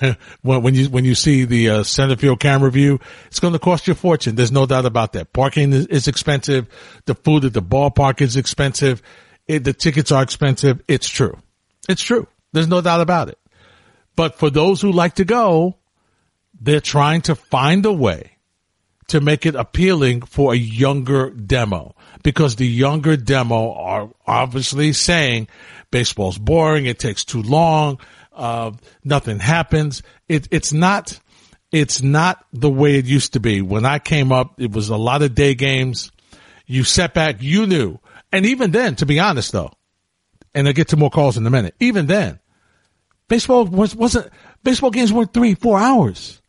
when, 0.40 0.62
when 0.62 0.74
you 0.74 0.88
when 0.88 1.04
you 1.04 1.14
see 1.14 1.44
the 1.44 1.68
uh, 1.68 1.82
center 1.82 2.16
field 2.16 2.40
camera 2.40 2.70
view, 2.70 2.98
it's 3.26 3.40
going 3.40 3.52
to 3.52 3.58
cost 3.58 3.86
you 3.86 3.92
a 3.92 3.96
fortune. 3.96 4.34
There's 4.34 4.50
no 4.50 4.64
doubt 4.64 4.86
about 4.86 5.12
that. 5.12 5.34
Parking 5.34 5.72
is, 5.74 5.86
is 5.88 6.08
expensive. 6.08 6.66
The 7.04 7.14
food 7.14 7.44
at 7.44 7.52
the 7.52 7.60
ballpark 7.60 8.22
is 8.22 8.36
expensive. 8.36 9.02
It, 9.46 9.64
the 9.64 9.74
tickets 9.74 10.10
are 10.10 10.22
expensive. 10.22 10.82
It's 10.88 11.08
true. 11.08 11.38
It's 11.90 12.02
true. 12.02 12.26
There's 12.54 12.68
no 12.68 12.80
doubt 12.80 13.02
about 13.02 13.28
it. 13.28 13.38
But 14.16 14.36
for 14.36 14.48
those 14.48 14.80
who 14.80 14.92
like 14.92 15.16
to 15.16 15.26
go, 15.26 15.76
they're 16.58 16.80
trying 16.80 17.20
to 17.22 17.34
find 17.34 17.84
a 17.84 17.92
way 17.92 18.35
to 19.08 19.20
make 19.20 19.46
it 19.46 19.54
appealing 19.54 20.22
for 20.22 20.52
a 20.52 20.56
younger 20.56 21.30
demo 21.30 21.94
because 22.22 22.56
the 22.56 22.66
younger 22.66 23.16
demo 23.16 23.72
are 23.72 24.10
obviously 24.26 24.92
saying 24.92 25.48
baseball's 25.90 26.38
boring. 26.38 26.86
It 26.86 26.98
takes 26.98 27.24
too 27.24 27.42
long 27.42 27.98
uh, 28.36 28.72
nothing 29.02 29.38
happens. 29.40 30.02
It, 30.28 30.46
it's 30.50 30.72
not, 30.72 31.18
it's 31.72 32.02
not 32.02 32.44
the 32.52 32.70
way 32.70 32.96
it 32.96 33.06
used 33.06 33.32
to 33.32 33.40
be. 33.40 33.62
When 33.62 33.84
I 33.84 33.98
came 33.98 34.30
up, 34.30 34.60
it 34.60 34.70
was 34.70 34.90
a 34.90 34.96
lot 34.96 35.22
of 35.22 35.34
day 35.34 35.54
games. 35.54 36.12
You 36.66 36.84
set 36.84 37.14
back, 37.14 37.36
you 37.40 37.66
knew. 37.66 37.98
And 38.30 38.44
even 38.46 38.70
then, 38.70 38.96
to 38.96 39.06
be 39.06 39.18
honest 39.18 39.52
though, 39.52 39.72
and 40.54 40.66
I'll 40.66 40.74
get 40.74 40.88
to 40.88 40.96
more 40.96 41.10
calls 41.10 41.36
in 41.36 41.46
a 41.46 41.50
minute, 41.50 41.74
even 41.80 42.06
then, 42.06 42.38
baseball 43.28 43.64
was, 43.64 43.96
wasn't, 43.96 44.30
baseball 44.62 44.90
games 44.90 45.12
weren't 45.12 45.32
three, 45.32 45.54
four 45.54 45.78
hours. 45.78 46.40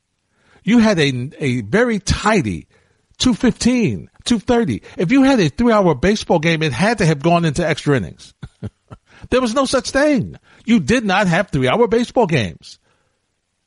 You 0.67 0.79
had 0.79 0.99
a, 0.99 1.29
a 1.39 1.61
very 1.61 1.97
tidy 1.99 2.67
215, 3.19 4.09
230. 4.25 4.83
If 4.97 5.13
you 5.13 5.23
had 5.23 5.39
a 5.39 5.47
three 5.47 5.71
hour 5.71 5.95
baseball 5.95 6.39
game, 6.39 6.61
it 6.61 6.73
had 6.73 6.97
to 6.97 7.05
have 7.05 7.23
gone 7.23 7.45
into 7.45 7.65
extra 7.65 7.95
innings. 7.95 8.33
there 9.29 9.39
was 9.39 9.53
no 9.53 9.63
such 9.63 9.91
thing. 9.91 10.35
You 10.65 10.81
did 10.81 11.05
not 11.05 11.27
have 11.27 11.51
three 11.51 11.69
hour 11.69 11.87
baseball 11.87 12.27
games. 12.27 12.79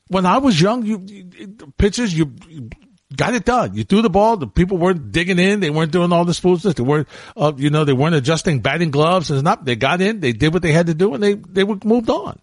When 0.09 0.27
I 0.27 0.39
was 0.39 0.61
young, 0.61 0.85
you, 0.85 1.03
you 1.07 1.73
pitchers, 1.79 2.13
you 2.13 2.35
got 3.17 3.33
it 3.33 3.47
done. 3.47 3.75
You 3.75 3.85
threw 3.85 4.03
the 4.03 4.11
ball. 4.11 4.37
The 4.37 4.47
people 4.47 4.77
weren't 4.77 5.11
digging 5.11 5.39
in. 5.39 5.61
They 5.61 5.71
weren't 5.71 5.93
doing 5.93 6.13
all 6.13 6.27
this 6.27 6.39
foolishness. 6.39 6.75
They 6.75 6.83
weren't, 6.83 7.09
uh, 7.35 7.55
you 7.57 7.71
know, 7.71 7.87
they 7.87 7.95
weren't 7.95 8.15
adjusting 8.15 8.61
batting 8.61 8.91
gloves 8.91 9.31
and 9.31 9.43
not. 9.43 9.65
They 9.65 9.75
got 9.75 10.03
in. 10.03 10.21
They 10.21 10.35
did 10.35 10.53
what 10.53 10.61
they 10.61 10.73
had 10.73 10.89
to 10.89 10.95
do, 10.95 11.15
and 11.15 11.23
they 11.23 11.33
they 11.33 11.65
were 11.65 11.79
moved 11.83 12.11
on. 12.11 12.39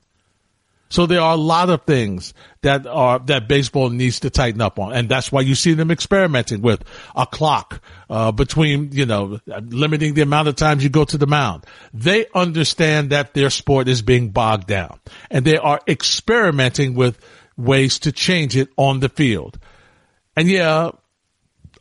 So 0.90 1.06
there 1.06 1.22
are 1.22 1.34
a 1.34 1.38
lot 1.38 1.70
of 1.70 1.84
things 1.84 2.34
that 2.62 2.88
are 2.88 3.20
that 3.20 3.48
baseball 3.48 3.90
needs 3.90 4.22
to 4.22 4.30
tighten 4.30 4.62
up 4.62 4.80
on, 4.80 4.94
and 4.94 5.10
that's 5.10 5.32
why 5.32 5.42
you 5.42 5.56
see 5.56 5.74
them 5.74 5.92
experimenting 5.92 6.62
with 6.62 6.84
a 7.16 7.26
clock 7.26 7.82
uh, 8.10 8.32
between, 8.32 8.92
you 8.94 9.06
know, 9.06 9.40
limiting 9.46 10.14
the 10.14 10.22
amount 10.22 10.48
of 10.48 10.56
times 10.56 10.84
you 10.84 10.90
go 10.90 11.04
to 11.06 11.18
the 11.18 11.28
mound. 11.28 11.66
They 11.94 12.26
understand 12.34 13.10
that 13.10 13.34
their 13.34 13.50
sport 13.50 13.88
is 13.88 14.02
being 14.02 14.30
bogged 14.30 14.68
down, 14.68 15.00
and 15.30 15.44
they 15.44 15.58
are 15.58 15.82
experimenting 15.88 16.96
with 16.96 17.20
ways 17.58 18.00
to 18.00 18.12
change 18.12 18.56
it 18.56 18.70
on 18.78 19.00
the 19.00 19.10
field. 19.10 19.60
And 20.36 20.48
yeah, 20.48 20.92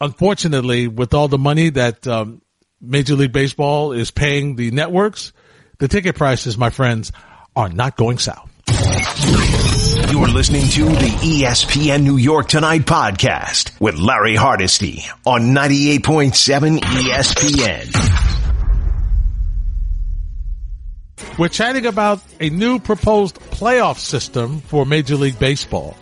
unfortunately, 0.00 0.88
with 0.88 1.14
all 1.14 1.28
the 1.28 1.38
money 1.38 1.70
that 1.70 2.06
um, 2.06 2.42
Major 2.80 3.14
League 3.14 3.32
Baseball 3.32 3.92
is 3.92 4.10
paying 4.10 4.56
the 4.56 4.70
networks, 4.70 5.32
the 5.78 5.88
ticket 5.88 6.16
prices, 6.16 6.56
my 6.58 6.70
friends, 6.70 7.12
are 7.54 7.68
not 7.68 7.96
going 7.96 8.18
south. 8.18 8.50
You're 8.68 10.28
listening 10.28 10.62
to 10.68 10.84
the 10.84 11.16
ESPN 11.22 12.02
New 12.02 12.16
York 12.16 12.48
Tonight 12.48 12.82
podcast 12.82 13.78
with 13.80 13.96
Larry 13.96 14.34
Hardesty 14.34 15.04
on 15.24 15.54
98.7 15.54 16.78
ESPN. 16.80 17.92
We're 21.38 21.48
chatting 21.48 21.86
about 21.86 22.20
a 22.40 22.50
new 22.50 22.78
proposed 22.78 23.36
playoff 23.36 23.98
system 23.98 24.60
for 24.60 24.84
Major 24.86 25.16
League 25.16 25.38
Baseball. 25.38 25.96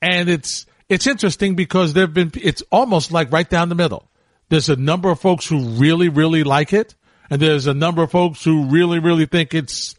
And 0.00 0.28
it's, 0.28 0.66
it's 0.88 1.06
interesting 1.06 1.54
because 1.54 1.92
there've 1.92 2.12
been, 2.12 2.32
it's 2.40 2.62
almost 2.70 3.12
like 3.12 3.32
right 3.32 3.48
down 3.48 3.68
the 3.68 3.74
middle. 3.74 4.08
There's 4.48 4.68
a 4.68 4.76
number 4.76 5.10
of 5.10 5.20
folks 5.20 5.46
who 5.46 5.60
really, 5.70 6.08
really 6.08 6.44
like 6.44 6.72
it. 6.72 6.94
And 7.30 7.40
there's 7.40 7.66
a 7.66 7.74
number 7.74 8.02
of 8.02 8.10
folks 8.10 8.44
who 8.44 8.64
really, 8.66 8.98
really 8.98 9.26
think 9.26 9.54
it's 9.54 9.94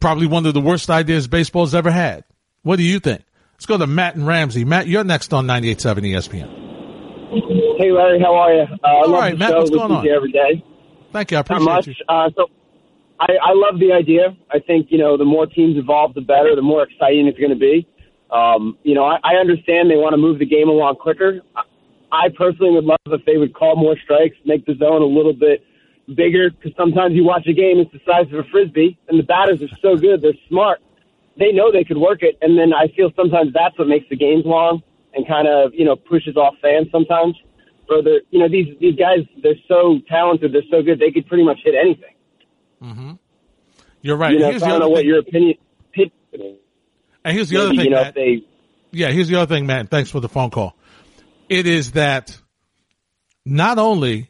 probably 0.00 0.26
one 0.26 0.46
of 0.46 0.54
the 0.54 0.60
worst 0.60 0.90
ideas 0.90 1.28
baseball's 1.28 1.74
ever 1.74 1.90
had. 1.90 2.24
What 2.62 2.76
do 2.76 2.82
you 2.82 2.98
think? 2.98 3.22
Let's 3.54 3.66
go 3.66 3.78
to 3.78 3.86
Matt 3.86 4.16
and 4.16 4.26
Ramsey. 4.26 4.64
Matt, 4.64 4.86
you're 4.88 5.04
next 5.04 5.32
on 5.32 5.46
98.7 5.46 5.98
ESPN. 6.12 7.78
Hey, 7.78 7.92
Larry, 7.92 8.18
how 8.20 8.34
are 8.34 8.54
you? 8.54 8.62
Uh, 8.82 8.86
All 8.86 9.12
right, 9.12 9.36
Matt, 9.38 9.54
what's 9.54 9.70
going 9.70 9.92
on? 9.92 10.08
Every 10.08 10.32
day. 10.32 10.64
Thank 11.12 11.30
you. 11.30 11.36
I 11.36 11.40
appreciate 11.40 11.64
Not 11.66 11.74
much. 11.74 11.86
you. 11.86 11.94
Uh, 12.08 12.30
so, 12.36 12.46
I, 13.20 13.32
I 13.42 13.52
love 13.52 13.78
the 13.78 13.92
idea. 13.92 14.36
I 14.50 14.58
think 14.60 14.86
you 14.90 14.98
know 14.98 15.16
the 15.16 15.24
more 15.24 15.46
teams 15.46 15.76
involved, 15.76 16.14
the 16.14 16.22
better. 16.22 16.56
The 16.56 16.62
more 16.62 16.82
exciting 16.82 17.26
it's 17.26 17.38
going 17.38 17.50
to 17.50 17.56
be. 17.56 17.86
Um, 18.30 18.78
you 18.82 18.94
know, 18.94 19.04
I, 19.04 19.18
I 19.22 19.34
understand 19.40 19.90
they 19.90 19.96
want 19.96 20.14
to 20.14 20.16
move 20.16 20.38
the 20.38 20.46
game 20.46 20.68
along 20.68 20.96
quicker. 20.96 21.40
I, 21.54 21.62
I 22.12 22.28
personally 22.36 22.72
would 22.72 22.84
love 22.84 22.98
if 23.06 23.24
they 23.26 23.36
would 23.36 23.54
call 23.54 23.76
more 23.76 23.96
strikes, 24.02 24.36
make 24.44 24.64
the 24.66 24.74
zone 24.76 25.02
a 25.02 25.06
little 25.06 25.32
bit 25.34 25.62
bigger 26.14 26.50
because 26.50 26.72
sometimes 26.76 27.14
you 27.14 27.24
watch 27.24 27.46
a 27.46 27.52
game, 27.52 27.78
it's 27.78 27.92
the 27.92 28.00
size 28.06 28.26
of 28.32 28.38
a 28.38 28.48
frisbee, 28.50 28.98
and 29.08 29.18
the 29.18 29.24
batters 29.24 29.62
are 29.62 29.74
so 29.80 29.96
good, 29.96 30.22
they're 30.22 30.32
smart. 30.48 30.80
They 31.38 31.52
know 31.52 31.72
they 31.72 31.84
could 31.84 31.98
work 31.98 32.22
it, 32.22 32.36
and 32.42 32.58
then 32.58 32.72
I 32.72 32.88
feel 32.94 33.10
sometimes 33.16 33.52
that's 33.54 33.78
what 33.78 33.88
makes 33.88 34.08
the 34.10 34.16
games 34.16 34.44
long 34.44 34.82
and 35.14 35.26
kind 35.26 35.48
of 35.48 35.72
you 35.74 35.84
know 35.84 35.96
pushes 35.96 36.36
off 36.36 36.54
fans 36.60 36.88
sometimes. 36.92 37.36
Further, 37.88 38.20
you 38.30 38.38
know 38.38 38.48
these 38.48 38.76
these 38.80 38.96
guys, 38.96 39.26
they're 39.42 39.54
so 39.66 39.98
talented, 40.08 40.52
they're 40.52 40.68
so 40.70 40.82
good, 40.82 40.98
they 40.98 41.10
could 41.10 41.26
pretty 41.26 41.44
much 41.44 41.58
hit 41.64 41.74
anything. 41.74 42.14
Mm-hmm. 42.82 43.12
You're 44.02 44.16
right. 44.16 44.32
You 44.32 44.38
know, 44.38 44.58
so 44.58 44.66
I 44.66 44.68
don't 44.68 44.80
know 44.80 44.88
what 44.88 45.00
thing. 45.00 45.08
your 45.08 45.18
opinion. 45.20 45.56
And 47.24 47.34
here's 47.34 47.48
the 47.48 47.58
other 47.58 47.70
thing, 47.70 47.80
you 47.80 47.90
know, 47.90 48.02
Matt. 48.02 48.14
they 48.14 48.44
Yeah, 48.92 49.08
here's 49.08 49.28
the 49.28 49.36
other 49.36 49.54
thing, 49.54 49.66
man. 49.66 49.86
Thanks 49.86 50.10
for 50.10 50.20
the 50.20 50.28
phone 50.28 50.50
call. 50.50 50.76
It 51.48 51.66
is 51.66 51.92
that 51.92 52.38
not 53.44 53.78
only 53.78 54.29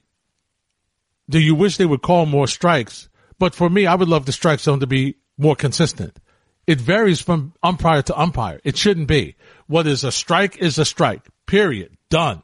do 1.31 1.39
you 1.39 1.55
wish 1.55 1.77
they 1.77 1.87
would 1.87 2.03
call 2.03 2.27
more 2.27 2.47
strikes, 2.47 3.09
but 3.39 3.55
for 3.55 3.71
me, 3.71 3.87
I 3.87 3.95
would 3.95 4.09
love 4.09 4.27
the 4.27 4.33
strike 4.33 4.61
zone 4.61 4.81
to 4.81 4.87
be 4.87 5.17
more 5.39 5.57
consistent. 5.57 6.19
It 6.67 6.81
varies 6.81 7.21
from 7.21 7.55
umpire 7.63 8.03
to 8.03 8.21
umpire. 8.21 8.61
It 8.65 8.77
shouldn't 8.77 9.09
be. 9.09 9.37
What 9.67 9.87
is 9.87 10.05
a 10.05 10.13
strike 10.13 10.59
is 10.59 10.79
a 10.79 10.85
strike. 10.85 11.27
Period. 11.47 11.97
Done. 12.11 12.43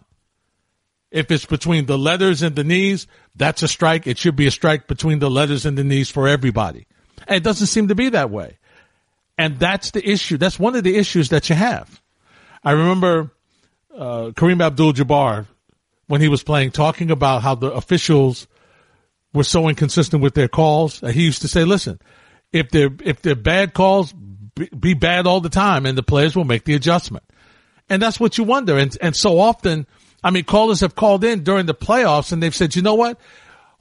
If 1.10 1.30
it's 1.30 1.44
between 1.44 1.86
the 1.86 1.98
letters 1.98 2.42
and 2.42 2.56
the 2.56 2.64
knees, 2.64 3.06
that's 3.34 3.62
a 3.62 3.68
strike. 3.68 4.06
It 4.06 4.18
should 4.18 4.36
be 4.36 4.46
a 4.46 4.50
strike 4.50 4.86
between 4.88 5.18
the 5.18 5.30
letters 5.30 5.66
and 5.66 5.76
the 5.76 5.84
knees 5.84 6.10
for 6.10 6.26
everybody. 6.26 6.86
And 7.26 7.36
it 7.36 7.42
doesn't 7.42 7.68
seem 7.68 7.88
to 7.88 7.94
be 7.94 8.08
that 8.10 8.30
way. 8.30 8.58
And 9.38 9.58
that's 9.58 9.90
the 9.90 10.08
issue. 10.08 10.38
That's 10.38 10.58
one 10.58 10.76
of 10.76 10.84
the 10.84 10.96
issues 10.96 11.28
that 11.28 11.48
you 11.48 11.56
have. 11.56 12.00
I 12.64 12.72
remember 12.72 13.30
uh, 13.94 14.30
Kareem 14.34 14.64
Abdul-Jabbar 14.64 15.46
when 16.06 16.20
he 16.20 16.28
was 16.28 16.42
playing 16.42 16.70
talking 16.70 17.10
about 17.10 17.42
how 17.42 17.54
the 17.54 17.70
officials 17.70 18.46
were 19.36 19.44
so 19.44 19.68
inconsistent 19.68 20.22
with 20.22 20.34
their 20.34 20.48
calls. 20.48 21.00
He 21.00 21.22
used 21.22 21.42
to 21.42 21.48
say, 21.48 21.64
"Listen, 21.64 22.00
if 22.52 22.70
they're 22.70 22.90
if 23.04 23.22
they're 23.22 23.36
bad 23.36 23.74
calls, 23.74 24.12
be, 24.12 24.68
be 24.68 24.94
bad 24.94 25.26
all 25.26 25.40
the 25.40 25.48
time, 25.48 25.86
and 25.86 25.96
the 25.96 26.02
players 26.02 26.34
will 26.34 26.44
make 26.44 26.64
the 26.64 26.74
adjustment." 26.74 27.24
And 27.88 28.02
that's 28.02 28.18
what 28.18 28.38
you 28.38 28.44
wonder. 28.44 28.76
And 28.76 28.96
and 29.00 29.14
so 29.14 29.38
often, 29.38 29.86
I 30.24 30.30
mean, 30.30 30.44
callers 30.44 30.80
have 30.80 30.96
called 30.96 31.22
in 31.22 31.44
during 31.44 31.66
the 31.66 31.74
playoffs, 31.74 32.32
and 32.32 32.42
they've 32.42 32.54
said, 32.54 32.74
"You 32.74 32.82
know 32.82 32.94
what? 32.94 33.20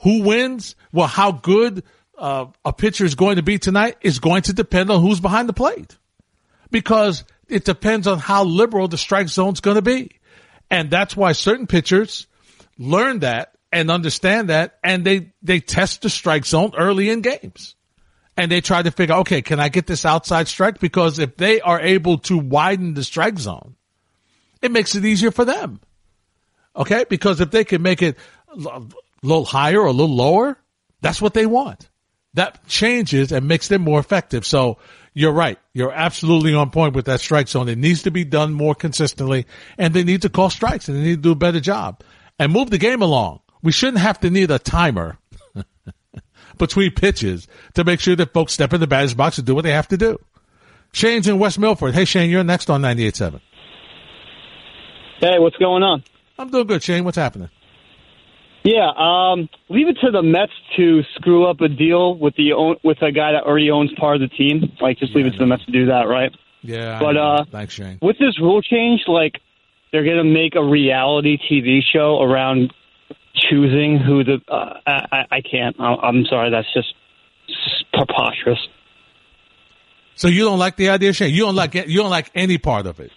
Who 0.02 0.22
wins? 0.22 0.76
Well, 0.92 1.08
how 1.08 1.32
good 1.32 1.84
uh, 2.18 2.48
a 2.64 2.74
pitcher 2.74 3.06
is 3.06 3.16
going 3.16 3.38
to 3.38 3.44
be 3.44 3.58
tonight 3.58 3.98
is 4.02 4.20
going 4.20 4.44
to 4.44 4.54
depend 4.54 4.92
on 4.92 5.02
who's 5.02 5.20
behind 5.20 5.50
the 5.50 5.54
plate, 5.54 5.98
because 6.70 7.24
it 7.48 7.64
depends 7.66 8.08
on 8.08 8.20
how 8.20 8.44
liberal 8.44 8.88
the 8.88 8.98
strike 8.98 9.30
zone's 9.30 9.62
going 9.62 9.76
to 9.76 9.82
be, 9.82 10.12
and 10.70 10.92
that's 10.92 11.16
why 11.16 11.32
certain 11.32 11.68
pitchers 11.68 12.28
learn 12.78 13.20
that 13.20 13.55
and 13.76 13.92
understand 13.92 14.48
that, 14.48 14.80
and 14.86 15.04
they 15.04 15.34
they 15.44 15.60
test 15.60 16.02
the 16.02 16.10
strike 16.10 16.46
zone 16.46 16.72
early 16.78 17.10
in 17.10 17.20
games, 17.20 17.76
and 18.38 18.50
they 18.50 18.62
try 18.62 18.82
to 18.82 18.90
figure, 18.90 19.16
okay, 19.16 19.42
can 19.42 19.60
I 19.60 19.68
get 19.68 19.86
this 19.86 20.06
outside 20.06 20.48
strike? 20.48 20.80
Because 20.80 21.20
if 21.20 21.36
they 21.36 21.60
are 21.60 21.82
able 21.82 22.20
to 22.20 22.38
widen 22.38 22.94
the 22.94 23.04
strike 23.04 23.38
zone, 23.38 23.76
it 24.62 24.72
makes 24.72 24.96
it 24.96 25.04
easier 25.04 25.30
for 25.30 25.44
them. 25.44 25.82
Okay, 26.74 27.06
because 27.10 27.42
if 27.42 27.52
they 27.52 27.66
can 27.66 27.82
make 27.82 28.02
it 28.02 28.18
a 28.48 28.82
little 29.22 29.44
higher 29.44 29.82
or 29.82 29.88
a 29.88 29.92
little 29.92 30.16
lower, 30.16 30.58
that's 31.02 31.22
what 31.22 31.34
they 31.34 31.46
want. 31.46 31.90
That 32.34 32.66
changes 32.68 33.34
and 33.34 33.46
makes 33.46 33.68
them 33.68 33.82
more 33.82 34.00
effective. 34.00 34.46
So 34.46 34.78
you're 35.14 35.34
right. 35.34 35.60
You're 35.74 35.92
absolutely 35.92 36.54
on 36.54 36.70
point 36.70 36.96
with 36.96 37.06
that 37.06 37.20
strike 37.20 37.50
zone. 37.50 37.68
It 37.68 37.78
needs 37.78 38.04
to 38.04 38.12
be 38.12 38.24
done 38.24 38.54
more 38.54 38.76
consistently 38.76 39.48
and 39.78 39.94
they 39.94 40.06
need 40.06 40.22
to 40.22 40.30
call 40.30 40.50
strikes 40.50 40.88
and 40.88 40.98
they 40.98 41.04
need 41.04 41.16
to 41.16 41.22
do 41.22 41.32
a 41.32 41.36
better 41.36 41.60
job 41.60 42.04
and 42.40 42.54
move 42.54 42.70
the 42.70 42.78
game 42.78 43.02
along. 43.02 43.42
We 43.66 43.72
shouldn't 43.72 43.98
have 43.98 44.20
to 44.20 44.30
need 44.30 44.52
a 44.52 44.60
timer 44.60 45.18
between 46.60 46.92
pitches 46.92 47.48
to 47.74 47.84
make 47.84 48.00
sure 48.00 48.16
that 48.16 48.32
folks 48.32 48.54
step 48.54 48.74
in 48.74 48.80
the 48.80 48.86
batter's 48.86 49.16
box 49.16 49.40
and 49.40 49.48
do 49.48 49.56
what 49.56 49.64
they 49.64 49.72
have 49.72 49.88
to 49.88 49.98
do. 49.98 50.20
Shane's 50.92 51.28
in 51.28 51.40
West 51.40 51.58
Milford. 51.58 51.96
Hey, 51.96 52.06
Shane, 52.06 52.30
you're 52.30 52.44
next 52.44 52.70
on 52.70 52.84
98.7. 52.84 53.42
Hey, 55.20 55.40
what's 55.40 55.56
going 55.56 55.82
on? 55.82 56.04
I'm 56.38 56.52
doing 56.52 56.68
good, 56.68 56.84
Shane. 56.84 57.04
What's 57.06 57.18
happening? 57.18 57.50
Yeah, 58.64 58.92
um, 58.96 59.50
leave 59.70 59.88
it 59.88 59.98
to 60.02 60.12
the 60.12 60.22
Mets 60.22 60.52
to 60.78 61.02
screw 61.16 61.48
up 61.50 61.60
a 61.62 61.68
deal 61.68 62.16
with 62.16 62.36
the 62.36 62.54
own, 62.54 62.76
with 62.84 63.02
a 63.02 63.12
guy 63.12 63.32
that 63.32 63.46
already 63.46 63.72
owns 63.72 63.92
part 63.98 64.22
of 64.22 64.30
the 64.30 64.36
team. 64.36 64.72
Like, 64.80 65.00
just 65.00 65.16
leave 65.16 65.26
it 65.26 65.32
to 65.32 65.40
the 65.40 65.48
Mets 65.48 65.66
to 65.66 65.72
do 65.72 65.88
that, 65.88 66.04
right? 66.04 66.32
Yeah. 66.62 67.00
But, 67.00 67.18
uh, 67.18 67.46
thanks, 67.52 67.74
Shane. 67.74 67.98
With 68.00 68.20
this 68.20 68.40
rule 68.40 68.62
change, 68.62 69.02
like, 69.08 69.42
they're 69.92 70.04
going 70.04 70.18
to 70.18 70.24
make 70.24 70.54
a 70.56 70.64
reality 70.64 71.40
TV 71.50 71.80
show 71.82 72.22
around 72.22 72.72
choosing 73.50 73.98
who 73.98 74.24
the. 74.24 74.40
Uh, 74.48 74.80
I, 74.88 75.26
I 75.32 75.42
can't. 75.42 75.76
I- 75.80 75.96
I'm 75.96 76.26
sorry. 76.26 76.50
That's 76.52 76.72
just 76.74 76.94
preposterous. 77.94 78.60
So 80.16 80.28
you 80.28 80.46
don't 80.46 80.60
like 80.60 80.78
the 80.78 80.90
idea, 80.90 81.14
Shane? 81.14 81.34
You 81.34 81.42
don't 81.46 81.56
like 81.56 81.74
you 81.76 81.98
don't 82.02 82.10
like 82.10 82.32
any 82.36 82.58
part 82.58 82.86
of 82.88 83.00
it. 83.00 83.12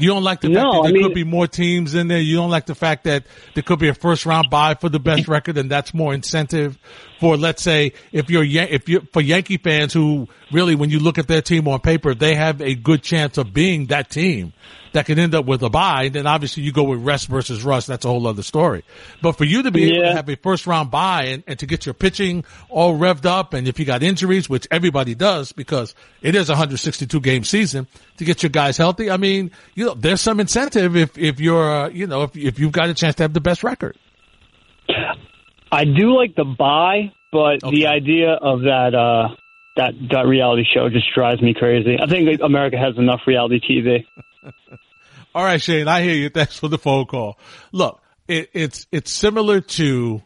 You 0.00 0.10
don't 0.10 0.22
like 0.22 0.40
the 0.40 0.48
fact 0.54 0.54
No, 0.64 0.72
that 0.74 0.78
I 0.78 0.82
there 0.84 0.92
mean- 0.92 1.02
could 1.02 1.14
be 1.14 1.24
more 1.24 1.48
teams 1.48 1.94
in 1.94 2.06
there. 2.06 2.20
You 2.20 2.36
don't 2.36 2.50
like 2.50 2.66
the 2.66 2.74
fact 2.76 3.02
that 3.04 3.24
there 3.54 3.64
could 3.64 3.80
be 3.80 3.88
a 3.88 3.94
first 3.94 4.26
round 4.26 4.48
bye 4.48 4.74
for 4.74 4.88
the 4.88 5.00
best 5.00 5.26
record, 5.26 5.58
and 5.58 5.68
that's 5.68 5.92
more 5.92 6.14
incentive 6.14 6.78
for, 7.18 7.36
let's 7.36 7.62
say, 7.62 7.94
if 8.12 8.30
you're 8.30 8.44
if 8.44 8.88
you 8.88 9.00
for 9.12 9.20
Yankee 9.20 9.56
fans 9.56 9.92
who 9.92 10.28
really, 10.52 10.76
when 10.76 10.90
you 10.90 11.00
look 11.00 11.18
at 11.18 11.26
their 11.26 11.42
team 11.42 11.66
on 11.66 11.80
paper, 11.80 12.14
they 12.14 12.36
have 12.36 12.60
a 12.60 12.74
good 12.76 13.02
chance 13.02 13.38
of 13.38 13.52
being 13.52 13.86
that 13.86 14.08
team 14.08 14.52
that 14.92 15.06
can 15.06 15.18
end 15.18 15.34
up 15.34 15.44
with 15.44 15.62
a 15.62 15.70
bye. 15.70 16.08
Then 16.08 16.26
obviously 16.26 16.62
you 16.62 16.72
go 16.72 16.82
with 16.84 17.00
rest 17.00 17.28
versus 17.28 17.62
rust. 17.64 17.86
That's 17.88 18.04
a 18.04 18.08
whole 18.08 18.26
other 18.26 18.42
story. 18.42 18.84
But 19.22 19.32
for 19.32 19.44
you 19.44 19.62
to 19.62 19.70
be 19.70 19.92
able 19.92 20.02
to 20.08 20.12
have 20.14 20.28
a 20.28 20.36
first 20.36 20.66
round 20.66 20.90
bye 20.90 21.24
and, 21.24 21.42
and 21.46 21.58
to 21.58 21.66
get 21.66 21.86
your 21.86 21.94
pitching 21.94 22.44
all 22.68 22.98
revved 22.98 23.26
up, 23.26 23.54
and 23.54 23.68
if 23.68 23.78
you 23.78 23.84
got 23.84 24.02
injuries, 24.02 24.48
which 24.48 24.66
everybody 24.70 25.14
does 25.14 25.52
because 25.52 25.94
it 26.22 26.34
is 26.34 26.48
a 26.48 26.52
162 26.52 27.20
game 27.20 27.44
season, 27.44 27.86
to 28.16 28.24
get 28.24 28.42
your 28.42 28.50
guys 28.50 28.76
healthy. 28.76 29.10
I 29.10 29.16
mean, 29.16 29.50
you 29.74 29.86
know, 29.86 29.94
there's 29.94 30.20
some 30.20 30.40
incentive 30.40 30.96
if 30.96 31.16
if 31.18 31.40
you're 31.40 31.70
uh, 31.70 31.88
you 31.88 32.06
know 32.06 32.22
if 32.22 32.36
if 32.36 32.58
you've 32.58 32.72
got 32.72 32.88
a 32.88 32.94
chance 32.94 33.14
to 33.16 33.22
have 33.24 33.32
the 33.32 33.40
best 33.40 33.62
record. 33.62 33.96
I 35.70 35.84
do 35.84 36.16
like 36.16 36.34
the 36.34 36.44
bye, 36.44 37.12
but 37.30 37.62
Okay. 37.62 37.70
the 37.76 37.86
idea 37.88 38.32
of 38.32 38.60
that 38.62 38.94
uh, 38.94 39.34
that 39.76 39.92
that 40.10 40.26
reality 40.26 40.64
show 40.74 40.88
just 40.88 41.06
drives 41.14 41.42
me 41.42 41.54
crazy. 41.54 41.98
I 42.00 42.06
think 42.06 42.40
America 42.42 42.78
has 42.78 42.96
enough 42.96 43.20
reality 43.26 43.60
TV. 43.60 44.06
All 45.34 45.44
right, 45.44 45.60
Shane, 45.60 45.88
I 45.88 46.02
hear 46.02 46.14
you. 46.14 46.28
Thanks 46.30 46.58
for 46.58 46.68
the 46.68 46.78
phone 46.78 47.06
call. 47.06 47.38
Look, 47.72 48.00
it, 48.26 48.50
it's 48.52 48.86
it's 48.90 49.12
similar 49.12 49.60
to 49.60 50.22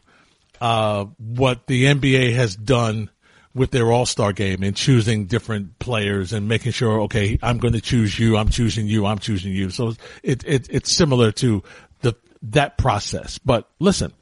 uh, 0.61 1.05
what 1.17 1.67
the 1.67 1.85
NBA 1.85 2.33
has 2.35 2.55
done 2.55 3.09
with 3.53 3.71
their 3.71 3.91
All 3.91 4.05
Star 4.05 4.33
game 4.33 4.63
and 4.63 4.75
choosing 4.75 5.25
different 5.25 5.77
players 5.79 6.33
and 6.33 6.47
making 6.47 6.71
sure, 6.71 7.01
okay, 7.01 7.37
I'm 7.41 7.57
going 7.57 7.73
to 7.73 7.81
choose 7.81 8.17
you, 8.17 8.37
I'm 8.37 8.49
choosing 8.49 8.87
you, 8.87 9.05
I'm 9.05 9.19
choosing 9.19 9.51
you. 9.51 9.69
So 9.69 9.93
it, 10.23 10.43
it 10.45 10.67
it's 10.69 10.95
similar 10.95 11.31
to 11.33 11.63
the 12.01 12.15
that 12.43 12.77
process. 12.77 13.37
But 13.37 13.69
listen, 13.79 14.13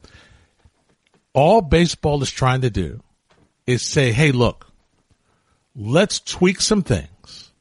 all 1.33 1.61
baseball 1.61 2.21
is 2.21 2.31
trying 2.31 2.61
to 2.61 2.69
do 2.69 3.01
is 3.65 3.81
say, 3.81 4.11
hey, 4.11 4.31
look, 4.31 4.67
let's 5.75 6.19
tweak 6.19 6.59
some 6.59 6.83
things, 6.83 7.51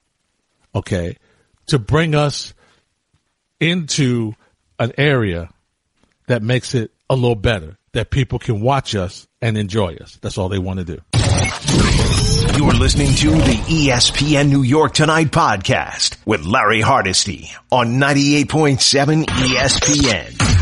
okay, 0.75 1.17
to 1.71 1.79
bring 1.79 2.15
us 2.15 2.55
into 3.59 4.35
an 4.79 4.93
area 4.97 5.51
that 6.27 6.43
makes 6.43 6.75
it 6.75 6.93
a 7.09 7.15
little 7.15 7.35
better, 7.35 7.77
that 7.93 8.11
people 8.11 8.39
can 8.39 8.61
watch 8.61 8.95
us 8.95 9.27
and 9.43 9.59
enjoy 9.59 9.97
us. 9.97 10.19
That's 10.23 10.39
all 10.39 10.49
they 10.49 10.59
want 10.59 10.79
to 10.81 10.85
do. 10.85 11.01
You're 12.57 12.73
listening 12.75 13.15
to 13.15 13.31
the 13.31 13.63
ESPN 13.67 14.49
New 14.49 14.63
York 14.63 14.95
Tonight 14.95 15.29
podcast 15.29 16.17
with 16.27 16.45
Larry 16.45 16.81
Hardesty 16.81 17.51
on 17.71 17.99
98.7 18.01 19.25
ESPN. 19.25 20.60